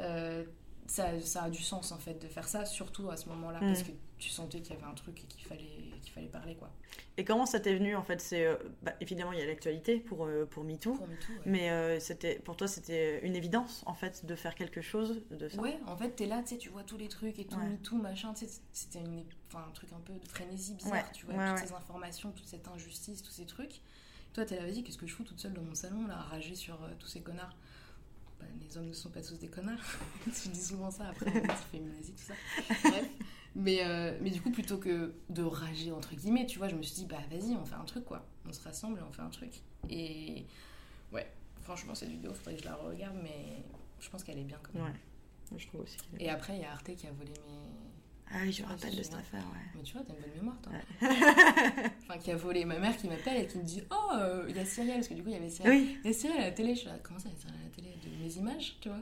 [0.00, 0.44] euh,
[0.86, 3.66] ça, ça a du sens en fait de faire ça, surtout à ce moment-là, Mm.
[3.66, 6.54] parce que tu sentais qu'il y avait un truc et qu'il fallait, qu'il fallait parler,
[6.54, 6.70] quoi.
[7.18, 8.20] Et comment ça t'est venu en fait?
[8.20, 11.38] C'est euh, bah, évidemment il y a l'actualité pour euh, pour MeToo, Pour MeToo, ouais.
[11.44, 15.48] mais euh, c'était pour toi c'était une évidence en fait de faire quelque chose de
[15.48, 15.60] ça?
[15.60, 17.66] Ouais, en fait, t'es là, tu tu vois tous les trucs et tout, Ouais.
[17.68, 21.34] MeToo, machin, tu c'était une, un truc un peu de frénésie bizarre, Ouais, tu vois,
[21.48, 23.80] toutes ces informations, toute cette injustice, tous ces trucs.
[24.32, 26.22] Toi, t'es là, vas-y, qu'est-ce que je fous toute seule dans mon salon, là, à
[26.22, 27.56] rager sur euh, tous ces connards?
[28.38, 29.80] Bah, Les hommes ne sont pas tous des connards.
[30.42, 31.40] tu dis souvent ça, après, dit
[31.72, 32.34] féminazie, tout ça.
[32.90, 33.06] Bref.
[33.58, 36.82] Mais, euh, mais du coup, plutôt que de rager, entre guillemets, tu vois, je me
[36.82, 38.24] suis dit, bah, vas-y, on fait un truc, quoi.
[38.46, 39.62] On se rassemble et on fait un truc.
[39.88, 40.44] Et
[41.12, 41.26] ouais,
[41.62, 43.62] franchement, cette vidéo, faudrait que je la regarde, mais
[43.98, 44.92] je pense qu'elle est bien, quand même.
[44.92, 45.96] Ouais, je trouve aussi.
[46.18, 48.30] est- Et après, il y a Arte qui a volé mes.
[48.30, 49.40] Ah oui, je me Ouais, rappelle de cette affaire.
[49.40, 49.60] Ouais.
[49.76, 50.72] Mais tu vois, t'as une bonne mémoire, toi.
[50.72, 51.90] Ouais.
[52.02, 54.56] Enfin, qui a volé ma mère qui m'appelle et qui me dit Oh, euh, il
[54.56, 55.72] y a Cyrielle, parce que du coup, il y avait Cyrielle.
[55.80, 55.96] Oui.
[56.04, 56.74] Il y a Cyrielle à la télé.
[56.74, 58.76] Je suis là, comment ça, il y a Cyrielle à la télé De mes images,
[58.80, 58.98] tu vois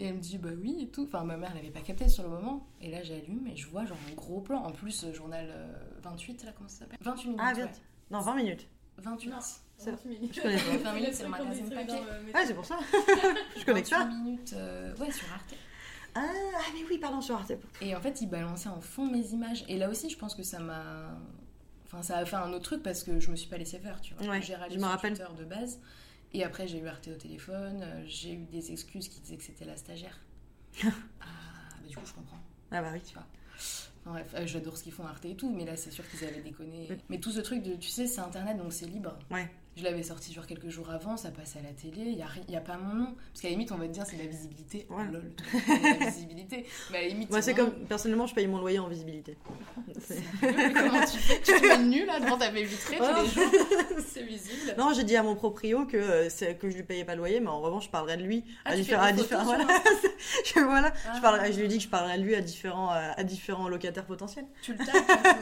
[0.00, 1.04] Et elle me dit Bah oui, et tout.
[1.04, 2.66] Enfin, ma mère l'avait pas capté sur le moment.
[2.80, 4.62] Et là, j'allume et je vois genre un gros plan.
[4.64, 5.68] En plus, euh, journal euh,
[6.02, 6.98] 28, là, comment ça s'appelle?
[7.02, 7.40] 28 minutes.
[7.44, 7.66] Ah ouais.
[7.66, 7.82] vite.
[8.10, 8.68] Non, 20 minutes.
[8.96, 9.32] 28.
[9.76, 10.34] C'est- 28 minutes.
[10.34, 10.76] Je connais pas.
[10.90, 11.94] 20 minutes, c'est le magazine papier.
[12.34, 12.78] Ouais, c'est pour ça.
[13.58, 14.04] je connais que 28 ça.
[14.06, 15.54] minutes, euh, ouais, sur Arte.
[16.14, 17.52] Ah, ah, mais oui, pardon, sur Arte.
[17.82, 19.64] Et en fait, il balançait en fond mes images.
[19.68, 21.18] Et là aussi, je pense que ça m'a.
[21.84, 24.00] Enfin, ça a fait un autre truc parce que je me suis pas laissé faire,
[24.00, 24.26] tu vois.
[24.26, 25.14] Ouais, j'ai réagi je me rappelle.
[25.38, 25.78] De base.
[26.32, 27.82] Et après, j'ai eu Arte au téléphone.
[27.82, 30.18] euh, J'ai eu des excuses qui disaient que c'était la stagiaire.
[30.84, 30.86] ah,
[31.20, 32.38] bah, du coup, je comprends.
[32.70, 33.00] Ah bah oui.
[33.04, 33.26] Tu vois.
[34.02, 36.24] Enfin, bref, euh, j'adore ce qu'ils font Arte et tout, mais là, c'est sûr qu'ils
[36.24, 36.88] avaient déconné.
[37.08, 39.18] Mais tout ce truc de, tu sais, c'est internet donc c'est libre.
[39.30, 39.50] Ouais.
[39.80, 42.26] Je l'avais sorti genre quelques jours avant, ça passe à la télé, il n'y a,
[42.50, 43.14] y a pas mon nom.
[43.32, 44.86] Parce qu'à la limite, on va te dire c'est de la visibilité.
[44.90, 45.04] Ouais.
[45.08, 45.32] Oh, lol,
[46.00, 46.66] la visibilité.
[46.90, 47.64] Mais à la limite, Moi, c'est nom.
[47.70, 47.86] comme.
[47.86, 49.38] Personnellement, je paye mon loyer en visibilité.
[49.98, 51.40] C'est- Mais comment tu fais?
[51.40, 53.22] Tu te nu là devant ta baie vitrée tous Oh.
[53.22, 53.50] les jours
[54.06, 54.74] C'est visible.
[54.76, 57.40] Non, j'ai dit à mon proprio que, euh, que je lui payais pas le loyer,
[57.40, 59.10] mais en revanche, je parlerai de lui Ah, à différents.
[59.44, 59.66] voilà.
[60.44, 61.12] je, voilà, Ah.
[61.16, 63.68] je, parlerai- je lui ai dit que je parlerai de lui à différents, à différents
[63.70, 64.44] locataires potentiels.
[64.60, 64.88] Tu le tapes,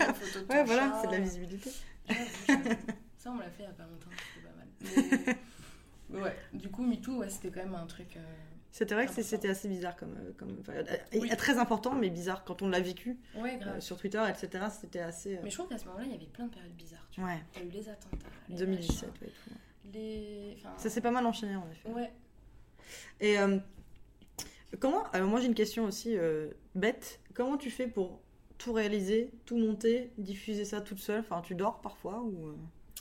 [0.09, 0.99] une photo de ton Ouais, voilà, chat.
[1.01, 1.71] c'est de la visibilité.
[2.09, 2.17] Ouais.
[3.19, 4.09] Ça, on me l'a fait il y a pas longtemps.
[4.81, 8.17] Mais, ouais, du coup, MeToo, ouais, c'était quand même un truc.
[8.17, 8.21] euh,
[8.71, 10.89] C'était vrai que c'était assez bizarre comme, euh, comme période.
[10.91, 11.29] Euh, Oui.
[11.37, 12.45] Très important, mais bizarre.
[12.45, 15.37] Quand on l'a vécu Ouais, euh, sur Twitter, etc., c'était assez.
[15.37, 17.07] euh, Mais je trouve qu'à ce moment-là, il y avait plein de périodes bizarres.
[17.11, 17.31] Tu vois.
[17.31, 18.17] Ouais, T'as eu les attentats.
[18.49, 19.51] les 2017, machins, ouais, tout.
[19.93, 20.55] Les.
[20.59, 21.89] Enfin, Ça s'est pas mal enchaîné en effet.
[21.91, 22.13] Ouais.
[23.21, 23.59] Et euh,
[24.81, 27.21] comment Alors moi j'ai une question aussi euh, bête.
[27.35, 28.21] Comment tu fais pour
[28.59, 31.21] tout réaliser, tout monter, diffuser ça toute seule?
[31.21, 32.55] Enfin, tu dors parfois ou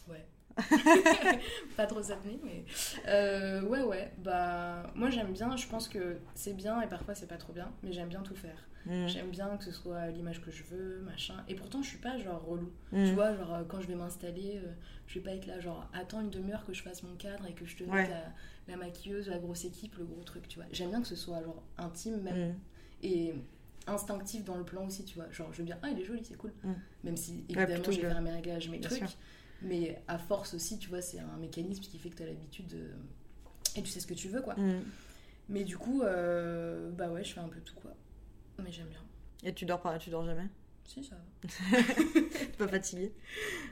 [0.10, 0.26] Ouais.
[1.78, 2.66] pas trop s'apnée, mais.
[3.08, 4.12] Euh, ouais, ouais.
[4.20, 7.72] Bah, moi j'aime bien, je pense que c'est bien et parfois c'est pas trop bien,
[7.84, 8.58] mais j'aime bien tout faire.
[8.86, 9.08] Mm.
[9.08, 11.36] J'aime bien que ce soit l'image que je veux, machin.
[11.48, 12.72] Et pourtant, je suis pas genre relou.
[12.92, 13.06] Mm.
[13.06, 14.72] Tu vois, genre quand je vais m'installer, euh,
[15.08, 17.54] je vais pas être là, genre attends une demi-heure que je fasse mon cadre et
[17.54, 18.10] que je te mette Ouais.
[18.10, 18.24] la,
[18.70, 20.68] la maquilleuse, la grosse équipe, le gros truc, tu vois.
[20.72, 22.56] J'aime bien que ce soit genre intime même Mm.
[23.04, 23.34] et
[23.88, 25.30] instinctif dans le plan aussi, tu vois.
[25.32, 26.52] Genre, je veux bien, ah, il est joli, c'est cool.
[27.04, 29.00] Même si évidemment, plutôt je vais faire mes réglages, mes Bien trucs.
[29.00, 29.18] sûr.
[29.62, 32.68] Mais à force aussi, tu vois, c'est un mécanisme qui fait que tu as l'habitude
[32.68, 32.90] de.
[33.76, 34.56] Et tu sais ce que tu veux, quoi.
[34.56, 34.82] Mm.
[35.50, 37.94] Mais du coup, euh, bah ouais, je fais un peu tout, quoi.
[38.64, 39.02] Mais j'aime bien.
[39.44, 40.48] Et tu dors pas, tu dors jamais?
[40.86, 41.80] Si, ça va.
[42.30, 43.14] T'es pas fatigué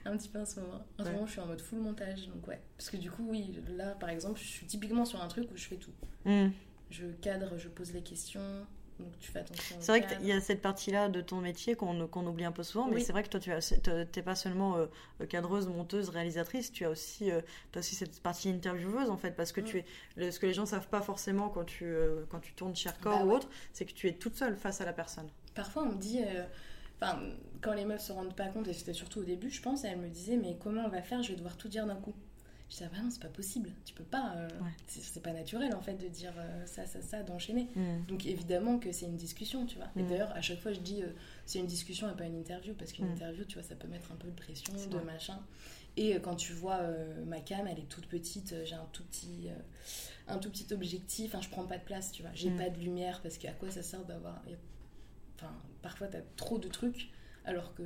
[0.06, 0.86] Un petit peu en ce moment.
[1.00, 1.14] En ce Ouais.
[1.16, 2.60] moment, je suis en mode full montage, donc ouais.
[2.78, 5.58] Parce que du coup, oui, là, par exemple, je suis typiquement sur un truc où
[5.58, 5.94] je fais tout.
[6.26, 6.50] Mm.
[6.92, 8.66] Je cadre, je pose les questions,
[9.00, 9.76] donc tu fais attention.
[9.78, 12.64] au C'est vrai qu'il y a cette partie-là de ton métier qu'on oublie un peu
[12.64, 13.02] souvent, mais Oui.
[13.04, 14.86] c'est vrai que toi, tu as- t'es t'es pas seulement euh,
[15.28, 17.42] cadreuse, monteuse, réalisatrice, tu as aussi, euh,
[17.72, 19.66] t'as aussi cette partie intervieweuse en fait, parce que Mm.
[19.66, 19.86] tu es,
[20.16, 23.20] le- ce que les gens savent pas forcément quand tu, euh, quand tu tournes Chercore
[23.20, 23.36] Bah ou ouais.
[23.36, 25.28] autre, c'est que tu es toute seule face à la personne.
[25.54, 26.22] Parfois, on me dit.
[26.24, 26.44] euh,
[27.02, 27.20] Enfin,
[27.62, 29.98] quand les meufs se rendent pas compte, et c'était surtout au début, je pense, elles
[29.98, 32.14] me disaient Mais comment on va faire Je vais devoir tout dire d'un coup.
[32.68, 33.70] Je disais, ah bah non, c'est pas possible.
[33.86, 34.34] Tu peux pas.
[34.38, 34.72] euh, Ouais.
[34.88, 37.68] c'est- pas naturel en fait de dire euh, ça, ça, ça, d'enchaîner.
[37.76, 38.06] Mm.
[38.08, 39.88] Donc évidemment que c'est une discussion, tu vois.
[39.96, 40.08] Et Mm.
[40.10, 41.08] d'ailleurs, à chaque fois, je dis euh,
[41.46, 43.12] c'est une discussion et pas une interview, parce qu'une Mm.
[43.14, 45.04] interview, tu vois, ça peut mettre un peu de pression, de vrai.
[45.04, 45.40] machin.
[45.98, 46.82] Et quand tu vois
[47.26, 49.48] ma cam, elle est toute petite, j'ai un tout petit,
[50.28, 52.32] un tout petit objectif, enfin, je prends pas de place, tu vois.
[52.34, 54.42] J'ai pas de lumière, parce qu'à quoi ça sert d'avoir.
[55.38, 57.12] Enfin, parfois, t'as trop de trucs,
[57.46, 57.84] alors que.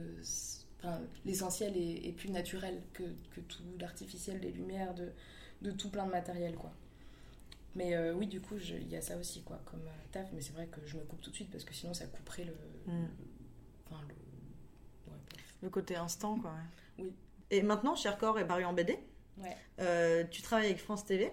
[0.80, 5.12] Enfin, l'essentiel est, est plus naturel que, que tout l'artificiel, des lumières, de,
[5.62, 6.72] de tout plein de matériel, quoi.
[7.76, 10.28] Mais euh, oui, du coup, il y a ça aussi, quoi, comme euh, taf.
[10.34, 12.46] Mais c'est vrai que je me coupe tout de suite parce que sinon, ça couperait
[12.46, 12.54] le.
[12.92, 13.02] Mm.
[13.04, 13.08] le-
[13.92, 14.14] Enfin, le.
[15.12, 15.44] Ouais, bref.
[15.62, 16.52] Le côté instant, quoi.
[16.52, 17.04] ouais.
[17.06, 17.14] Oui.
[17.52, 18.98] Et maintenant, Chercore est paru en BD.
[19.38, 19.56] Ouais.
[19.80, 21.32] Euh, tu travailles avec France TV.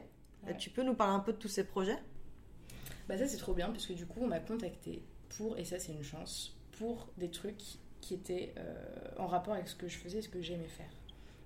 [0.59, 1.99] Tu peux nous parler un peu de tous ces projets?
[3.09, 5.03] Bah, ça, c'est trop bien, puisque du coup, on m'a contacté
[5.36, 8.72] pour, et ça, c'est une chance, pour des trucs qui étaient euh,
[9.18, 10.90] en rapport avec ce que je faisais et ce que j'aimais faire.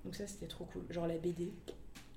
[0.04, 0.82] Donc, ça, c'était trop cool.
[0.90, 1.52] Genre la BD.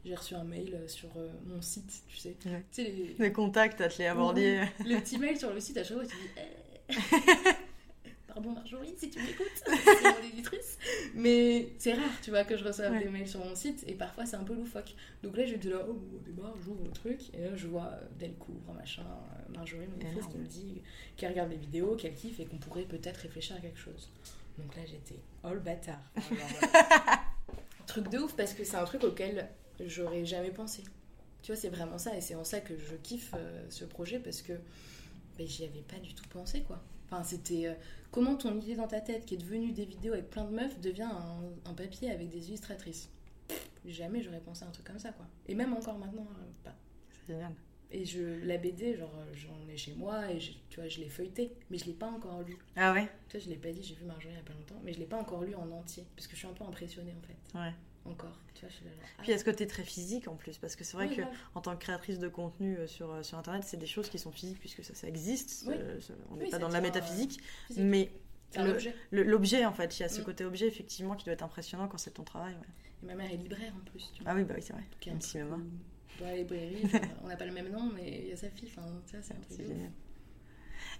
[0.03, 2.35] J'ai reçu un mail sur euh, mon site, tu sais.
[2.45, 2.65] Ouais.
[2.73, 4.61] Tu sais, les, Les contacts, à te les aborder.
[4.85, 6.41] le petit mail sur le site, à chaque fois, tu dis
[6.89, 7.51] Eh.
[8.33, 10.79] Pardon Marjorie, si tu m'écoutes, c'est mon éditrice.
[11.13, 13.03] Mais c'est rare, tu vois, que je reçoive Ouais.
[13.03, 14.95] des mails sur mon site et parfois c'est un peu loufoque.
[15.21, 18.01] Donc là, j'étais là, oh, au départ, j'ouvre le truc et là, je vois euh,
[18.19, 20.81] Delcourt, machin, euh, Marjorie, mon éditrice, qui me dit
[21.15, 24.09] qu'elle regarde les vidéos, qu'elle kiffe et qu'on pourrait peut-être réfléchir à quelque chose.
[24.57, 26.01] Donc là, j'étais, oh le bâtard.
[26.17, 26.21] Euh,
[27.87, 29.47] truc de ouf parce que c'est un truc auquel
[29.85, 30.83] j'aurais jamais pensé.
[31.41, 34.19] Tu vois, c'est vraiment ça et c'est en ça que je kiffe euh, ce projet
[34.19, 34.53] parce que
[35.37, 36.81] ben, j'y avais pas du tout pensé quoi.
[37.09, 37.73] Enfin, c'était euh,
[38.11, 40.79] comment ton idée dans ta tête qui est devenue des vidéos avec plein de meufs
[40.81, 43.09] devient un, un papier avec des illustratrices?
[43.85, 45.25] Jamais j'aurais pensé à un truc comme ça quoi.
[45.47, 46.75] Et même encore maintenant, euh, pas.
[47.11, 47.51] C'est génial.
[47.91, 50.99] Et je, la BD, genre, euh, j'en ai chez moi et je- tu vois, je
[50.99, 52.57] l'ai feuilleté, mais je l'ai pas encore lu.
[52.75, 53.07] Ah ouais?
[53.29, 54.93] Tu vois, je l'ai pas dit, j'ai vu Marjorie il y a pas longtemps, mais
[54.93, 57.27] je l'ai pas encore lu en entier parce que je suis un peu impressionnée en
[57.27, 57.57] fait.
[57.59, 57.73] Ouais.
[58.05, 58.37] Encore.
[58.53, 60.35] Tu vois, je suis là, genre, Puis ah, est-ce que tu es très physique en
[60.35, 60.57] plus?
[60.57, 61.21] Parce que c'est vrai oui, que
[61.55, 64.19] en tant que créatrice de contenu euh, sur, euh, sur internet, c'est des choses qui
[64.19, 65.63] sont physiques puisque ça, ça existe.
[65.67, 65.75] Oui.
[65.77, 67.41] euh, ça- on n'est Oui, pas ça dans de la métaphysique.
[67.67, 67.83] physique.
[67.83, 68.11] Mais
[69.13, 70.25] l'objet, en fait, il y a ce Mm.
[70.25, 72.53] côté objet effectivement qui doit être impressionnant quand c'est ton travail.
[72.53, 72.67] ouais.
[73.01, 74.31] Et ma mère est libraire en plus, tu vois.
[74.33, 74.83] Ah oui, bah oui, c'est vrai.
[74.91, 75.59] Donc, un hein.
[75.59, 76.83] où- Dans la librairie,
[77.23, 79.33] on n'a pas le même nom, mais il y a sa fille, enfin, vois, c'est
[79.33, 79.67] un truc ouf.
[79.67, 79.91] génial.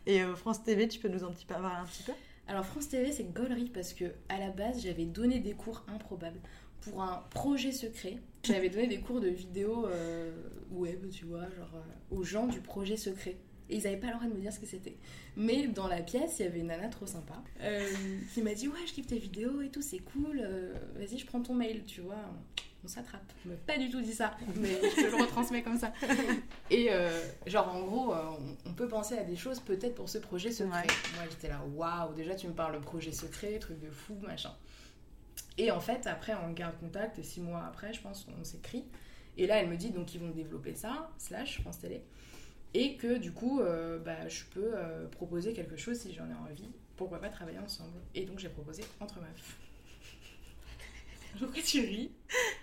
[0.05, 2.11] Et euh, France TV, tu peux nous en petit peu parler un petit peu?
[2.47, 6.39] Alors France TV, c'est gaulerie parce que à la base, j'avais donné des cours improbables
[6.83, 8.17] pour un projet secret.
[8.43, 10.31] J'avais donné des cours de vidéo euh,
[10.71, 13.37] web, tu vois, genre euh, aux gens du projet secret.
[13.69, 14.97] Et ils n'avaient pas le droit de me dire ce que c'était.
[15.37, 17.89] Mais dans la pièce, il y avait une nana trop sympa euh,
[18.33, 20.41] qui m'a dit Ouais, je kiffe tes vidéos et tout, c'est cool.
[20.95, 22.17] Vas-y, je prends ton mail, tu vois.
[22.83, 23.23] On s'attrape.
[23.45, 25.93] Elle m'a pas du tout dit ça, mais je te le retransmets comme ça.
[26.69, 26.89] Et
[27.47, 30.81] genre, en gros, on, on peut penser à des choses peut-être pour ce projet secret.
[30.81, 30.87] Ouais.
[31.15, 34.53] Moi, j'étais là, waouh, déjà tu me parles de projet secret, truc de fou, machin.
[35.57, 38.85] Et en fait, après, on garde contact, et six mois après, je pense, on s'écrit.
[39.37, 42.03] Et là, elle me dit donc ils vont développer ça, slash France Télé.
[42.75, 46.33] Et que du coup, euh, bah, je peux euh, proposer quelque chose si j'en ai
[46.33, 46.69] envie.
[46.97, 49.57] Pourquoi pas travailler ensemble Et donc, j'ai proposé Entre Meufs.
[51.39, 52.11] Pourquoi tu ris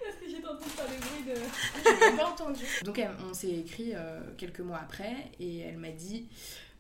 [0.05, 1.41] Parce que j'étais en train de faire des bruits de.
[1.84, 2.64] Je l'ai pas entendu.
[2.84, 6.28] Donc, elle- on s'est écrit euh, quelques mois après, et elle m'a dit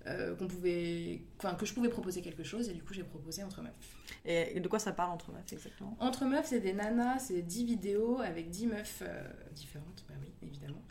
[0.06, 3.42] euh, qu'on pouvait, enfin, que je pouvais proposer quelque chose, et du coup, j'ai proposé
[3.42, 3.96] Entre Meufs.
[4.24, 5.96] Et de quoi ça parle entre meufs exactement?
[5.98, 9.22] Entre meufs, c'est des nanas, c'est 10 vidéos avec 10 meufs euh,
[9.54, 10.82] différentes, bah oui, évidemment,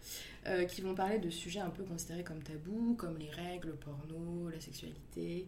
[0.47, 3.75] euh, qui vont parler de sujets un peu considérés comme tabous, comme les règles, le
[3.75, 5.47] porno, la sexualité,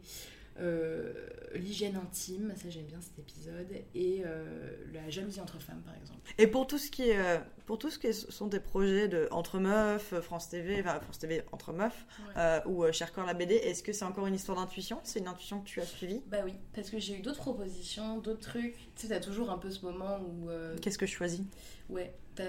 [0.59, 1.14] euh,
[1.56, 6.20] l'hygiène intime, ça j'aime bien cet épisode, et euh, la jalousie entre femmes par exemple.
[6.38, 9.08] Et pour tout ce qui est, euh, pour tout ce qui est- sont des projets
[9.08, 12.34] de entre meufs, euh, France TV, enfin France TV entre meufs, Ouais.
[12.38, 14.99] euh, ou euh, Cher Corps la BD, est-ce que c'est encore une histoire d'intuition?
[15.04, 16.22] C'est une intuition que tu as suivie?
[16.28, 18.76] Bah oui, parce que j'ai eu d'autres propositions, d'autres trucs.
[18.95, 20.49] Tu sais, t'as toujours un peu ce moment où.
[20.49, 21.41] euh, Qu'est-ce que je choisis?
[21.89, 22.43] Ouais, t'as-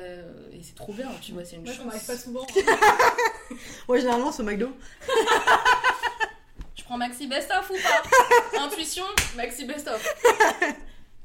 [0.53, 1.87] et c'est trop bien, tu vois, c'est une Moi, chance.
[1.87, 2.47] m'arrive pas souvent.
[3.89, 4.69] Ouais, généralement c'est au McDo.
[6.93, 10.15] Prends Maxi Best of ou pas Intuition, Maxi Best of.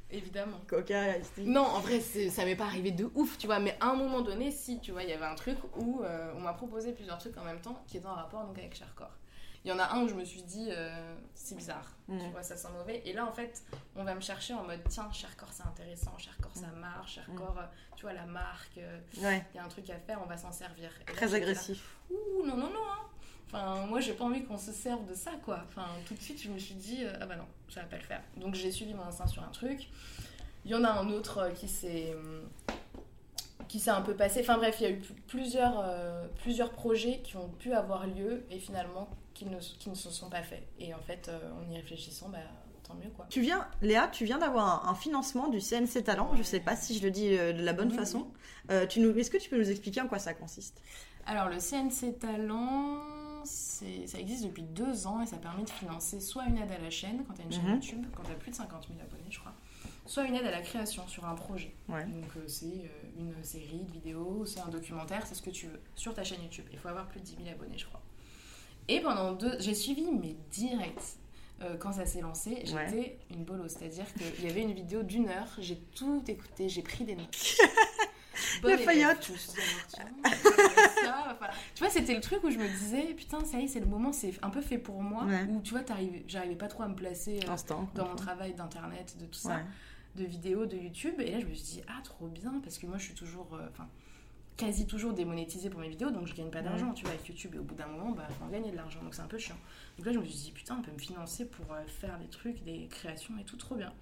[0.09, 0.61] Évidemment.
[0.65, 1.15] Coca.
[1.39, 4.21] Non, en vrai, ça m'est pas arrivé de ouf, tu vois, mais à un moment
[4.21, 7.17] donné, si, tu vois, il y avait un truc où euh, on m'a proposé plusieurs
[7.17, 9.11] trucs en même temps qui étaient en rapport donc avec Chercore.
[9.65, 12.43] Il y en a un où je me suis dit, euh, c'est bizarre, tu vois,
[12.43, 13.01] ça sent mauvais.
[13.03, 13.61] Et là, en fait,
[13.97, 17.65] on va me chercher en mode, tiens, Chercore, c'est intéressant, Chercore, ça marche, Chercore, euh,
[17.97, 20.37] tu vois, la marque, euh, Ouais, il y a un truc à faire, on va
[20.37, 20.89] s'en servir.
[21.01, 21.97] Et très là, agressif.
[22.09, 23.07] Ouh, non, non, non, hein.
[23.47, 25.63] Enfin, moi, j'ai pas envie qu'on se serve de ça, quoi.
[25.69, 27.95] Enfin, tout de suite, je me suis dit, euh, ah bah non, ça va pas
[27.97, 28.21] le faire.
[28.35, 29.87] Donc, j'ai suivi mon instinct sur un truc.
[30.65, 32.41] Il y en a un autre euh, qui s'est hum,
[33.67, 34.39] qui s'est un peu passé.
[34.41, 38.07] Enfin bref, il y a eu pl- plusieurs, euh, plusieurs projets qui ont pu avoir
[38.07, 40.63] lieu et finalement qui ne, qui ne se sont pas faits.
[40.79, 42.37] Et en fait, euh, en y réfléchissant, bah,
[42.87, 43.25] tant mieux quoi.
[43.29, 46.31] Tu viens, Léa, tu viens d'avoir un, un financement du CNC Talent.
[46.35, 48.27] Je sais pas si je le dis euh, de la bonne Oui, façon.
[48.71, 50.81] Euh, tu nous, est-ce que tu peux nous expliquer en quoi ça consiste?
[51.25, 53.01] Alors, le CNC Talent,
[53.47, 56.89] ça existe depuis deux ans et ça permet de financer soit une aide à la
[56.89, 57.73] chaîne, quand tu as une chaîne Mhm.
[57.75, 59.53] YouTube, quand tu as plus de 50 000 abonnés, je crois,
[60.05, 61.73] soit une aide à la création sur un projet.
[61.89, 62.05] Ouais.
[62.05, 65.67] Donc, euh, c'est euh, une série de vidéos, c'est un documentaire, c'est ce que tu
[65.67, 66.65] veux, sur ta chaîne YouTube.
[66.71, 68.01] Il faut avoir plus de 10 000 abonnés, je crois.
[68.87, 69.57] Et pendant deux.
[69.59, 71.17] J'ai suivi mes directs.
[71.63, 73.19] euh, quand ça s'est lancé, j'étais Ouais.
[73.31, 73.67] une bolo.
[73.67, 77.35] C'est-à-dire qu'il y avait une vidéo d'une heure, j'ai tout écouté, j'ai pris des notes.
[78.61, 78.83] Bonne ça,
[81.37, 81.53] voilà.
[81.75, 83.85] Tu vois, c'était le truc où je me disais, putain, ça y est, c'est le
[83.85, 85.25] moment, c'est un peu fait pour moi.
[85.25, 85.43] Ouais.
[85.49, 85.83] Où tu vois,
[86.27, 87.89] j'arrivais pas trop à me placer euh, Instant.
[87.95, 89.65] dans mon travail d'internet, de tout ça Ouais.
[90.15, 91.15] de vidéos de YouTube.
[91.19, 93.47] Et là, je me suis dit, ah, trop bien, parce que moi, je suis toujours,
[93.53, 93.87] euh, enfin,
[94.55, 97.53] quasi toujours démonétisée pour mes vidéos, donc je gagne pas d'argent, tu vois, avec YouTube.
[97.55, 99.37] Et au bout d'un moment, bah, faut en gagner de l'argent, donc c'est un peu
[99.37, 99.57] chiant.
[99.97, 102.27] Donc là, je me suis dit, putain, on peut me financer pour euh, faire des
[102.27, 103.93] trucs, des créations et tout, trop bien.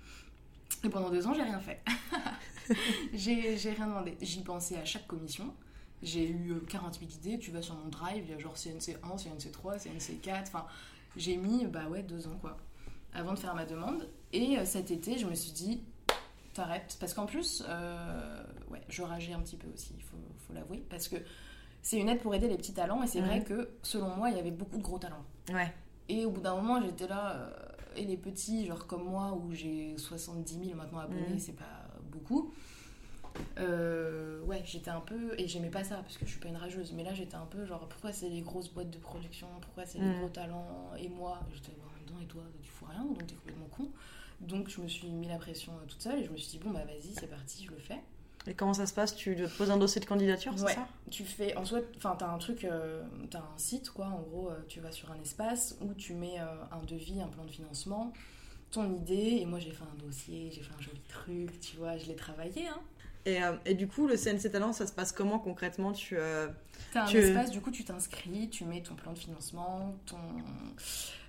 [0.84, 1.82] Et pendant deux ans, j'ai rien fait.
[3.14, 4.18] j'ai rien demandé.
[4.22, 5.54] J'y pensais à chaque commission.
[6.04, 7.40] J'ai eu euh, 40 000 idées.
[7.40, 10.42] Tu vas sur mon drive, il y a genre CNC1, CNC3, CNC4.
[10.44, 10.66] Enfin,
[11.18, 12.58] j'ai mis, bah ouais, deux ans quoi,
[13.14, 14.08] avant de faire ma demande.
[14.34, 15.84] Et euh, cet été, je me suis dit,
[16.54, 16.98] t'arrêtes.
[17.00, 20.18] Parce qu'en plus, euh, ouais, je rageais un petit peu aussi, il faut,
[20.48, 20.84] faut l'avouer.
[20.90, 21.18] Parce que
[21.82, 23.02] c'est une aide pour aider les petits talents.
[23.04, 25.24] Et c'est vrai que, selon moi, il y avait beaucoup de gros talents.
[25.52, 25.74] Ouais.
[26.10, 27.50] Et au bout d'un moment, j'étais là, euh,
[27.96, 32.54] et les petits, genre comme moi, où j'ai 70 000 maintenant abonnés, c'est pas beaucoup.
[33.60, 35.34] Euh, ouais, j'étais un peu.
[35.38, 36.94] Et j'aimais pas ça, parce que je suis pas une rageuse.
[36.94, 40.00] Mais là, j'étais un peu genre, pourquoi c'est les grosses boîtes de production Pourquoi c'est
[40.00, 43.04] les gros talents Et moi, j'étais bon, en même temps, et toi, tu fous rien,
[43.04, 43.90] donc t'es complètement con.
[44.42, 46.60] Donc, je me suis mis la pression euh, toute seule, et je me suis dit,
[46.60, 48.02] bon, bah vas-y, c'est parti, je le fais.
[48.48, 49.16] Et comment ça se passe?
[49.16, 50.74] Tu te poses un dossier de candidature, c'est Ouais.
[50.76, 50.88] ça?
[51.10, 54.06] Tu fais, en soi, enfin, t'as un truc, euh, t'as un site, quoi.
[54.08, 57.28] En gros, euh, tu vas sur un espace où tu mets euh, un devis, un
[57.28, 58.14] plan de financement,
[58.72, 59.40] ton idée.
[59.42, 62.16] Et moi, j'ai fait un dossier, j'ai fait un joli truc, tu vois, je l'ai
[62.16, 62.80] travaillé, hein.
[63.26, 65.92] et, euh, et du coup, le CNC Talent, ça se passe comment concrètement?
[65.94, 66.48] Tu euh,
[66.92, 70.18] T'as un Tu- espace, du coup, tu t'inscris, tu mets ton plan de financement, ton.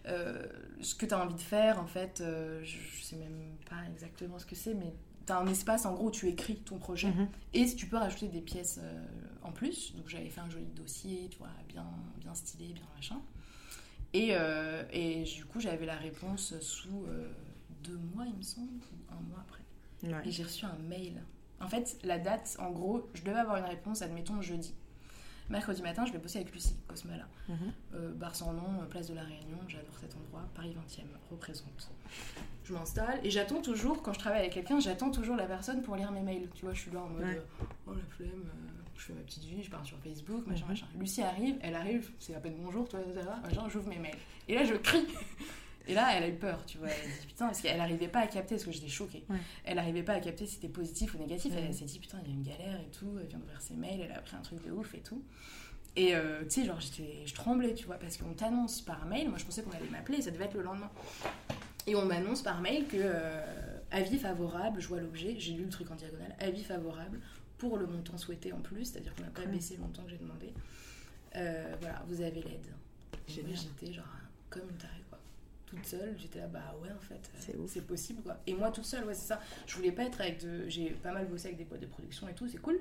[0.06, 0.46] euh,
[0.80, 4.38] ce que t'as envie de faire, en fait, euh, je, je sais même pas exactement
[4.38, 4.94] ce que c'est, mais
[5.26, 7.08] t'as un espace, en gros, où tu écris ton projet.
[7.08, 7.28] Mhm.
[7.52, 9.04] Et tu peux rajouter des pièces euh,
[9.42, 9.94] en plus.
[9.96, 11.86] Donc j'avais fait un joli dossier, tu vois, bien,
[12.20, 13.20] bien stylé, bien machin.
[14.12, 17.28] Et, euh, et du coup, j'avais la réponse sous euh,
[17.82, 19.62] deux mois, il me semble, ou un mois après.
[20.04, 20.28] Ouais.
[20.28, 21.22] Et j'ai reçu un mail.
[21.60, 24.74] En fait, la date, en gros, je devais avoir une réponse, admettons, jeudi.
[25.48, 27.24] Mercredi matin, je vais bosser avec Lucie Cosmala.
[27.48, 27.56] Mhm.
[27.94, 31.88] Euh, bar sans nom, euh, place de la Réunion, j'adore cet endroit, Paris 20e, représente.
[32.64, 35.94] Je m'installe et j'attends toujours, quand je travaille avec quelqu'un, j'attends toujours la personne pour
[35.94, 36.48] lire mes mails.
[36.54, 37.36] Tu vois, je suis là en mode Ouais.
[37.36, 40.64] euh, oh la flemme, euh, je fais ma petite vie, je pars sur Facebook, machin,
[40.64, 40.70] Mhm.
[40.70, 40.86] machin.
[40.98, 44.18] Lucie arrive, elle arrive, c'est à peine bonjour, toi, ça va, machin, j'ouvre mes mails.
[44.48, 45.06] Et là, je crie.
[45.88, 46.88] Et là, elle a eu peur, tu vois.
[46.88, 49.24] Elle a dit putain, parce qu'elle n'arrivait pas à capter, parce que j'étais choquée.
[49.28, 49.36] Ouais.
[49.64, 51.52] Elle n'arrivait pas à capter si c'était positif ou négatif.
[51.56, 53.18] Elle s'est dit putain, il y a une galère et tout.
[53.20, 55.22] Elle vient d'ouvrir ses mails, elle a appris un truc de ouf et tout.
[55.96, 59.28] Et euh, tu sais, genre, je tremblais, tu vois, parce qu'on t'annonce par mail.
[59.28, 60.90] Moi, je pensais qu'on allait m'appeler, ça devait être le lendemain.
[61.86, 65.70] Et on m'annonce par mail que euh, avis favorable, je vois l'objet, j'ai lu le
[65.70, 67.20] truc en diagonale, avis favorable
[67.58, 70.18] pour le montant souhaité en plus, c'est-à-dire qu'on n'a pas baissé le montant que j'ai
[70.18, 70.52] demandé.
[71.36, 72.66] Euh, voilà, vous avez l'aide.
[73.28, 74.04] J'étais genre
[74.50, 74.92] comme une tarée.
[75.76, 78.38] Toute seule, j'étais là, bah ouais, en fait, euh, C'est possible, quoi.
[78.46, 79.40] Et moi, toute seule, ouais, c'est ça.
[79.66, 80.68] Je voulais pas être avec de.
[80.68, 82.78] J'ai pas mal bossé avec des boîtes de production et tout, c'est cool.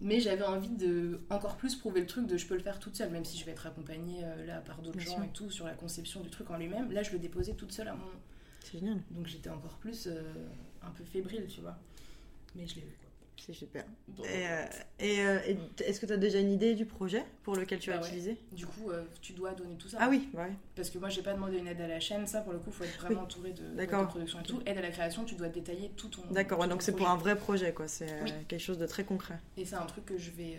[0.00, 2.96] Mais j'avais envie de encore plus prouver le truc de je peux le faire toute
[2.96, 5.24] seule, même si je vais être accompagnée euh, là par d'autres gens sûr.
[5.24, 6.92] et tout sur la conception du truc en lui-même.
[6.92, 8.06] Là, je le déposais toute seule à mon.
[8.60, 9.00] C'est génial.
[9.10, 10.22] Donc j'étais encore plus euh,
[10.82, 11.76] un peu fébrile, tu vois.
[12.54, 12.96] Mais je l'ai eu.
[13.00, 13.07] quoi.
[13.38, 13.84] C'est super.
[14.18, 14.64] Et, euh,
[14.98, 17.90] et, euh, et est-ce que tu as déjà une idée du projet pour lequel tu
[17.90, 18.08] vas Bah ouais.
[18.08, 19.98] utiliser Du coup, euh, tu dois donner tout ça.
[20.00, 20.54] Ah oui, bah oui.
[20.74, 22.26] Parce que moi, j'ai pas demandé une aide à la chaîne.
[22.26, 24.60] Ça, pour le coup, faut être vraiment entouré de, production et tout.
[24.66, 26.22] Aide à la création, tu dois détailler tout ton.
[26.30, 27.88] D'accord, ouais, donc c'est pour un vrai projet, quoi.
[27.88, 28.32] C'est Oui.
[28.48, 29.38] quelque chose de très concret.
[29.56, 30.58] Et c'est un truc que je vais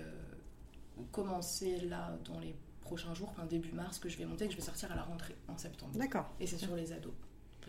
[1.11, 4.57] commencer là dans les prochains jours, enfin début mars, que je vais monter, que je
[4.57, 5.91] vais sortir à la rentrée en septembre.
[5.95, 6.29] D'accord.
[6.39, 7.13] Et c'est sur les ados.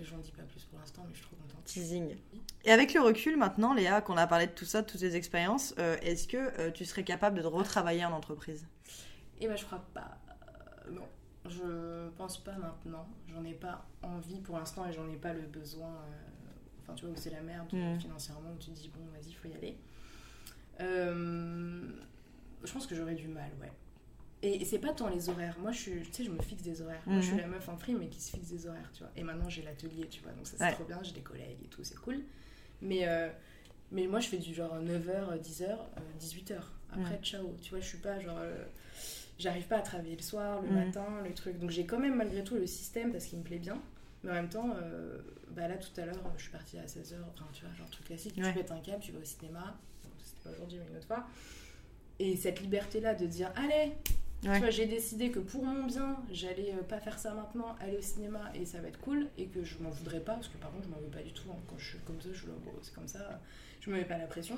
[0.00, 1.64] Après, j'en dis pas plus pour l'instant, mais je suis trop contente.
[1.64, 2.16] Teasing.
[2.64, 5.14] Et avec le recul maintenant, Léa, qu'on a parlé de tout ça, de toutes tes
[5.14, 8.66] expériences, euh, est-ce que euh, tu serais capable de retravailler en entreprise?
[9.40, 10.16] Et ben, je crois pas.
[10.86, 11.06] euh, non.
[11.48, 13.06] Je pense pas maintenant.
[13.28, 15.88] J'en ai pas envie pour l'instant et j'en ai pas le besoin.
[15.90, 16.16] euh,
[16.82, 18.00] Enfin, tu vois, où c'est la merde Mm.
[18.00, 19.76] financièrement, où tu te dis, bon, vas-y, faut y aller.
[20.80, 21.82] Euh,
[22.64, 23.70] je pense que j'aurais du mal, ouais.
[24.42, 25.54] Et c'est pas tant les horaires.
[25.58, 27.02] Moi, je tu sais, je me fixe des horaires.
[27.06, 27.40] Moi, je suis Mhm.
[27.42, 29.12] la meuf en free, mais qui se fixe des horaires, tu vois.
[29.16, 30.32] Et maintenant, j'ai l'atelier, tu vois.
[30.32, 30.72] Donc, ça, c'est Ouais.
[30.72, 30.98] trop bien.
[31.02, 32.20] J'ai des collègues et tout, c'est cool.
[32.80, 33.28] Mais, euh,
[33.92, 35.78] mais moi, je fais du genre 9h, 10h,
[36.18, 36.62] 18h.
[36.92, 37.54] Après, ciao.
[37.62, 38.38] Tu vois, je suis pas genre.
[38.38, 38.64] euh,
[39.38, 40.74] J'arrive pas à travailler le soir, le Mhm.
[40.74, 41.58] matin, le truc.
[41.58, 43.80] Donc, j'ai quand même malgré tout le système parce qu'il me plaît bien.
[44.22, 45.18] Mais en même temps, euh,
[45.52, 47.16] bah là, tout à l'heure, je suis partie à 16h.
[47.34, 48.34] Enfin, tu vois, genre truc classique.
[48.36, 48.48] Ouais.
[48.48, 49.78] Tu pètes un câble, tu vas au cinéma.
[50.04, 51.26] Bon, C'était pas aujourd'hui, mais une autre fois.
[52.18, 53.92] Et cette liberté-là de dire, allez,
[54.44, 54.54] Ouais.
[54.54, 57.96] tu vois, j'ai décidé que pour mon bien, j'allais euh, pas faire ça maintenant, aller
[57.98, 60.56] au cinéma et ça va être cool et que je m'en voudrais pas parce que
[60.58, 61.48] par contre, je m'en veux pas du tout.
[61.50, 61.56] hein.
[61.68, 63.40] Quand je suis comme ça, je suis là, c'est comme ça,
[63.80, 64.56] je me mets pas la pression.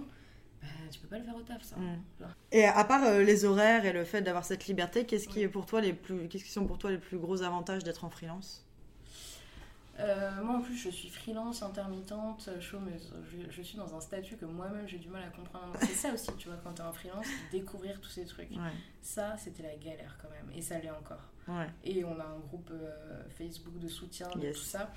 [0.61, 1.77] Bah, tu peux pas le faire au taf, ça.
[1.77, 2.05] Mm.
[2.53, 5.45] Et à part euh, les horaires et le fait d'avoir cette liberté, qu'est-ce qui Ouais.
[5.45, 8.05] est pour toi les plus, qu'est-ce qui sont pour toi les plus gros avantages d'être
[8.05, 8.65] en freelance?
[10.01, 13.13] Euh, moi en plus, je suis freelance, intermittente, chômeuse.
[13.31, 15.75] Je, je suis dans un statut que moi-même j'ai du mal à comprendre.
[15.81, 18.51] C'est ça aussi, tu vois, quand t'es en freelance, découvrir tous ces trucs.
[18.53, 18.73] Ouais,
[19.03, 21.21] Ça, c'était la galère quand même, et ça l'est encore.
[21.49, 21.69] ouais.
[21.85, 24.57] Et on a un groupe euh, Facebook de soutien, de Yes.
[24.57, 24.91] tout ça,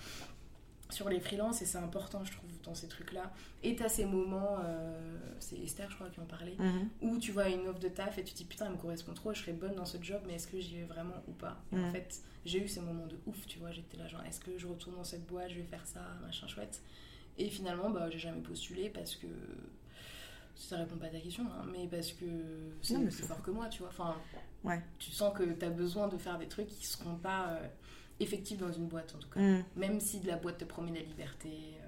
[0.89, 3.33] sur les freelances, et c'est important, je trouve, dans ces trucs-là.
[3.63, 6.89] Et t'as ces moments, euh, c'est Esther, je crois, qui en parlait, Mhm.
[7.01, 9.13] où tu vois une offre de taf et tu te dis putain, elle me correspond
[9.13, 11.57] trop, je serais bonne dans ce job, mais est-ce que j'y vais vraiment ou pas?
[11.71, 11.85] Et Mhm.
[11.85, 14.57] en fait, j'ai eu ces moments de ouf, tu vois, j'étais là, genre, est-ce que
[14.57, 16.81] je retourne dans cette boîte, je vais faire ça, machin chouette?
[17.37, 19.27] Et finalement, bah, j'ai jamais postulé parce que.
[20.57, 22.25] Ça répond pas à ta question, hein, mais parce que
[22.81, 23.89] c'est plus fort que moi, tu vois.
[23.89, 24.15] Enfin,
[24.63, 24.81] Ouais.
[24.99, 27.67] tu sens que tu as besoin de faire des trucs qui seront pas euh,
[28.19, 29.39] effectifs dans une boîte, en tout cas.
[29.39, 29.63] Mhm.
[29.75, 31.49] Même si de la boîte te promet la liberté,
[31.81, 31.87] euh,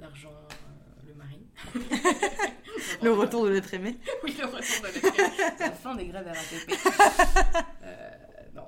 [0.00, 1.40] l'argent, euh, le mari.
[3.02, 3.96] Le retour de l'être aimé.
[4.24, 6.72] Oui, le retour de la La fin des grèves RATP.
[7.82, 8.10] Euh,
[8.54, 8.66] non.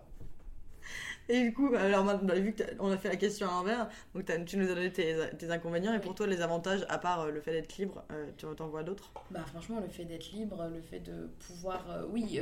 [1.29, 3.89] Et du coup, alors maintenant, vu que t'as- on a fait la question à l'envers,
[4.15, 7.23] donc tu nous as donné tes, tes inconvénients et pour toi les avantages, à part
[7.23, 8.05] euh, le fait d'être libre,
[8.39, 9.11] tu en vois d'autres?
[9.31, 12.41] Bah, franchement, le fait d'être libre, le fait de pouvoir, oui,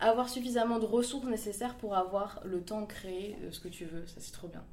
[0.00, 3.84] avoir suffisamment de ressources nécessaires pour avoir le temps de créer euh, ce que tu
[3.84, 4.64] veux, ça c'est trop bien.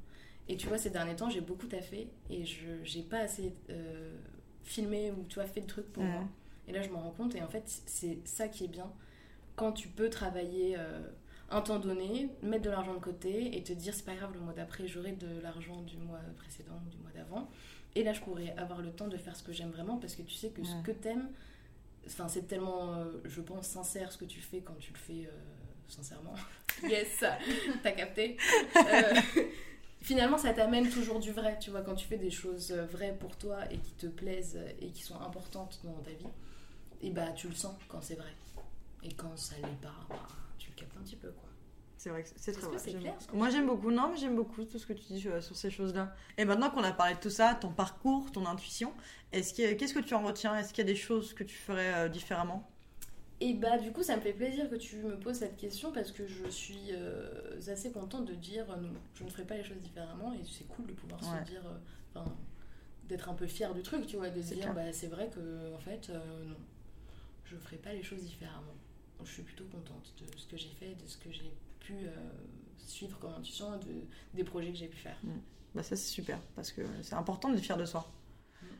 [0.48, 4.14] Et tu vois, ces derniers temps, j'ai beaucoup taffé et je j'ai pas assez euh,
[4.62, 6.24] filmé ou tu vois, fait de trucs pour moi.
[6.68, 8.90] Et là, je m'en rends compte et en fait, c'est ça qui est bien
[9.56, 11.00] quand tu peux travailler euh,
[11.50, 14.40] un temps donné, mettre de l'argent de côté et te dire c'est pas grave, le
[14.40, 17.50] mois d'après, j'aurai de l'argent du mois précédent ou du mois d'avant.
[17.94, 20.22] Et là, je pourrais avoir le temps de faire ce que j'aime vraiment parce que
[20.22, 21.28] tu sais que ce que t'aimes,
[22.06, 25.26] enfin, c'est tellement, euh, je pense, sincère ce que tu fais quand tu le fais
[25.26, 25.30] euh,
[25.88, 26.34] sincèrement.
[26.82, 27.24] Yes,
[27.84, 28.36] t'as capté.
[28.76, 29.14] Euh,
[30.02, 33.36] finalement, ça t'amène toujours du vrai, tu vois, quand tu fais des choses vraies pour
[33.36, 36.26] toi et qui te plaisent et qui sont importantes dans ta vie,
[37.00, 38.32] et bah tu le sens quand c'est vrai.
[39.04, 40.26] Et quand ça l'est pas, bah,
[40.58, 41.43] tu le captes un petit peu, quoi.
[42.04, 43.00] C'est vrai que c'est très vrai.
[43.00, 45.56] clair, Moi j'aime beaucoup, non mais j'aime beaucoup tout ce que tu dis euh, sur
[45.56, 46.14] ces choses-là.
[46.36, 48.92] Et maintenant qu'on a parlé de tout ça, ton parcours, ton intuition,
[49.32, 50.54] est-ce que qu'est-ce que tu en retiens?
[50.54, 52.68] Est-ce qu'il y a des choses que tu ferais euh, différemment?
[53.40, 56.12] Et bah du coup ça me fait plaisir que tu me poses cette question parce
[56.12, 59.64] que je suis euh, assez contente de dire euh, non, je ne ferai pas les
[59.64, 61.40] choses différemment et c'est cool de pouvoir Ouais.
[61.44, 61.62] se dire,
[63.08, 64.74] d'être un peu fier du truc, tu vois, de se dire clair.
[64.74, 66.54] bah c'est vrai que en fait non,
[67.44, 68.74] je ferai pas les choses différemment.
[69.24, 71.52] Je suis plutôt contente de ce que j'ai fait, de ce que j'ai
[71.84, 72.10] pu euh,
[72.78, 75.16] suivre comme intuition, de, des projets que j'ai pu faire.
[75.74, 78.10] Bah ça c'est super parce que c'est important d'être fier de soi.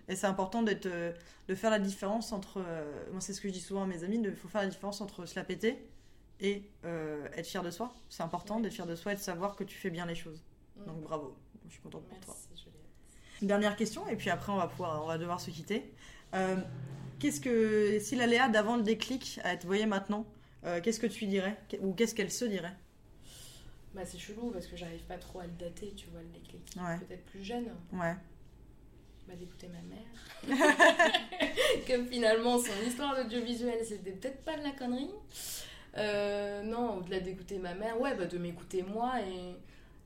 [0.09, 1.13] Et c'est important d'être, euh,
[1.49, 4.05] de faire la différence entre, euh, moi c'est ce que je dis souvent à mes
[4.05, 5.89] amis, il faut faire la différence entre se la péter
[6.41, 7.95] et euh, être fier de soi.
[8.11, 8.63] C'est important Ouais.
[8.63, 10.43] d'être fier de soi et de savoir que tu fais bien les choses.
[10.77, 10.85] Mm.
[10.87, 11.37] Donc bravo,
[11.67, 12.37] je suis contente pour toi.
[12.55, 12.75] Juliette.
[13.43, 15.93] Une dernière question et puis après on va pouvoir, on va devoir se quitter.
[16.35, 16.57] Euh,
[17.19, 20.27] qu'est-ce que, si la Léa d'avant le déclic, elle te voyait maintenant,
[20.83, 21.57] qu'est-ce que tu lui dirais?
[21.81, 22.75] Ou qu'est-ce qu'elle se dirait?
[23.95, 26.63] Bah c'est chelou parce que j'arrive pas trop à le dater, tu vois, le déclic.
[26.77, 26.99] Ouais.
[26.99, 27.67] Peut-être plus jeune.
[27.93, 28.15] Ouais.
[29.29, 30.59] bah, d'écouter ma mère.
[31.87, 35.11] que finalement, son histoire d'audiovisuel, c'était peut-être pas de la connerie.
[35.97, 39.21] Euh, non, au-delà d'écouter ma mère, ouais, bah, de m'écouter moi.
[39.23, 39.55] Et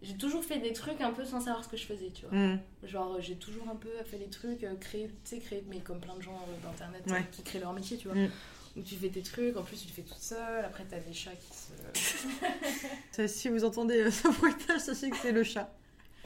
[0.02, 2.36] j'ai toujours fait des trucs un peu sans savoir ce que je faisais, tu vois.
[2.38, 2.60] Mm.
[2.84, 5.98] Genre, j'ai toujours un peu fait des trucs, euh, créer, tu sais, créer, mais comme
[6.00, 7.24] plein de gens euh, d'internet Ouais.
[7.32, 8.16] qui créent leur métier, tu vois.
[8.16, 8.30] Mm.
[8.76, 11.12] Où tu fais tes trucs, en plus tu le fais toute seule, après t'as des
[11.12, 13.26] chats qui se.
[13.28, 15.68] Si vous entendez euh, ce bruitage, sachez que c'est le chat.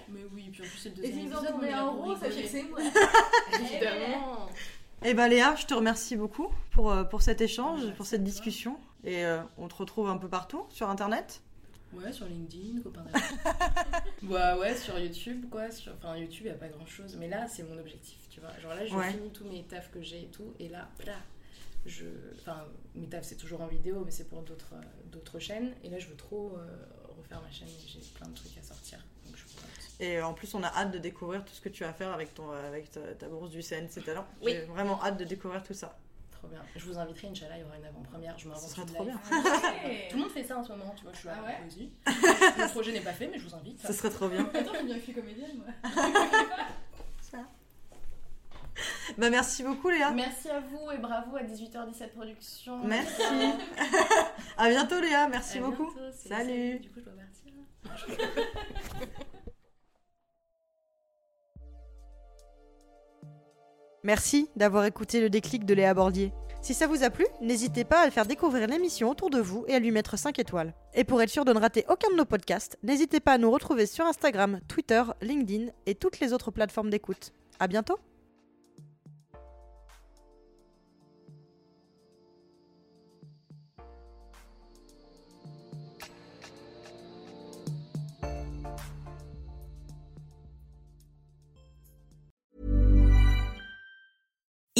[0.09, 2.43] Mais oui, puis en plus c'est le Et deuxième si vous entendez un rose, sachez
[2.43, 2.80] que c'est moi.
[3.61, 4.49] Évidemment.
[5.05, 8.78] Eh ben Léa, je te remercie beaucoup pour, euh, pour cet échange, pour cette discussion.
[9.05, 11.40] Et euh, on te retrouve un peu partout sur Internet.
[11.93, 13.24] Ouais, sur LinkedIn, copain d'amis.
[14.32, 15.70] ouais, ouais, sur YouTube, quoi.
[15.70, 15.93] Sur...
[15.95, 17.16] Enfin, YouTube, y a pas grand chose.
[17.18, 18.51] Mais là, c'est mon objectif, tu vois.
[18.62, 19.11] Genre là, je Ouais.
[19.11, 20.55] finis tous mes tafs que j'ai et tout.
[20.59, 21.16] Et là, là,
[21.87, 22.05] je.
[22.41, 22.64] Enfin,
[22.95, 25.74] mes tafs, c'est toujours en vidéo, mais c'est pour d'autres euh, d'autres chaînes.
[25.83, 26.66] Et là, je veux trop euh,
[27.18, 27.68] refaire ma chaîne.
[27.68, 28.99] et J'ai plein de trucs à sortir.
[29.26, 31.68] Donc, je pourrais- Et euh, en plus, on a hâte de découvrir tout ce que
[31.68, 34.26] tu vas faire avec, ton, avec ta, ta bourse du CNC Talent.
[34.43, 34.53] Oui.
[34.53, 35.99] J'ai vraiment hâte de découvrir tout ça.
[36.33, 36.62] Trop bien.
[36.74, 38.37] Je vous inviterai, Inch'Allah, il y aura une avant-première.
[38.37, 39.14] Je m'invente Ce serait une trop live.
[39.30, 40.09] bien.
[40.11, 41.12] Tout le monde fait ça en ce moment, tu vois.
[41.12, 41.91] Je suis là, Ah ouais vas-y.
[42.62, 43.80] Le projet n'est pas fait, mais je vous invite.
[43.87, 44.51] Ce serait trop bien.
[44.53, 45.66] Attends, j'ai bien écrit comédienne, moi.
[49.18, 50.11] Bah, merci beaucoup, Léa.
[50.11, 52.78] Merci à vous et bravo à 18h17 Productions.
[52.85, 53.22] Merci.
[54.57, 55.28] à bientôt, Léa.
[55.28, 55.93] Merci À beaucoup.
[55.93, 56.78] bientôt, Salut.
[56.78, 57.53] Du coup, je dois partir.
[64.05, 66.33] Merci d'avoir écouté le déclic de Léa Bordier.
[66.61, 69.74] Si ça vous a plu, n'hésitez pas à faire découvrir l'émission autour de vous et
[69.74, 70.74] à lui mettre 5 étoiles.
[70.95, 73.51] Et pour être sûr de ne rater aucun de nos podcasts, n'hésitez pas à nous
[73.51, 77.33] retrouver sur Instagram, Twitter, LinkedIn et toutes les autres plateformes d'écoute.
[77.59, 77.99] À bientôt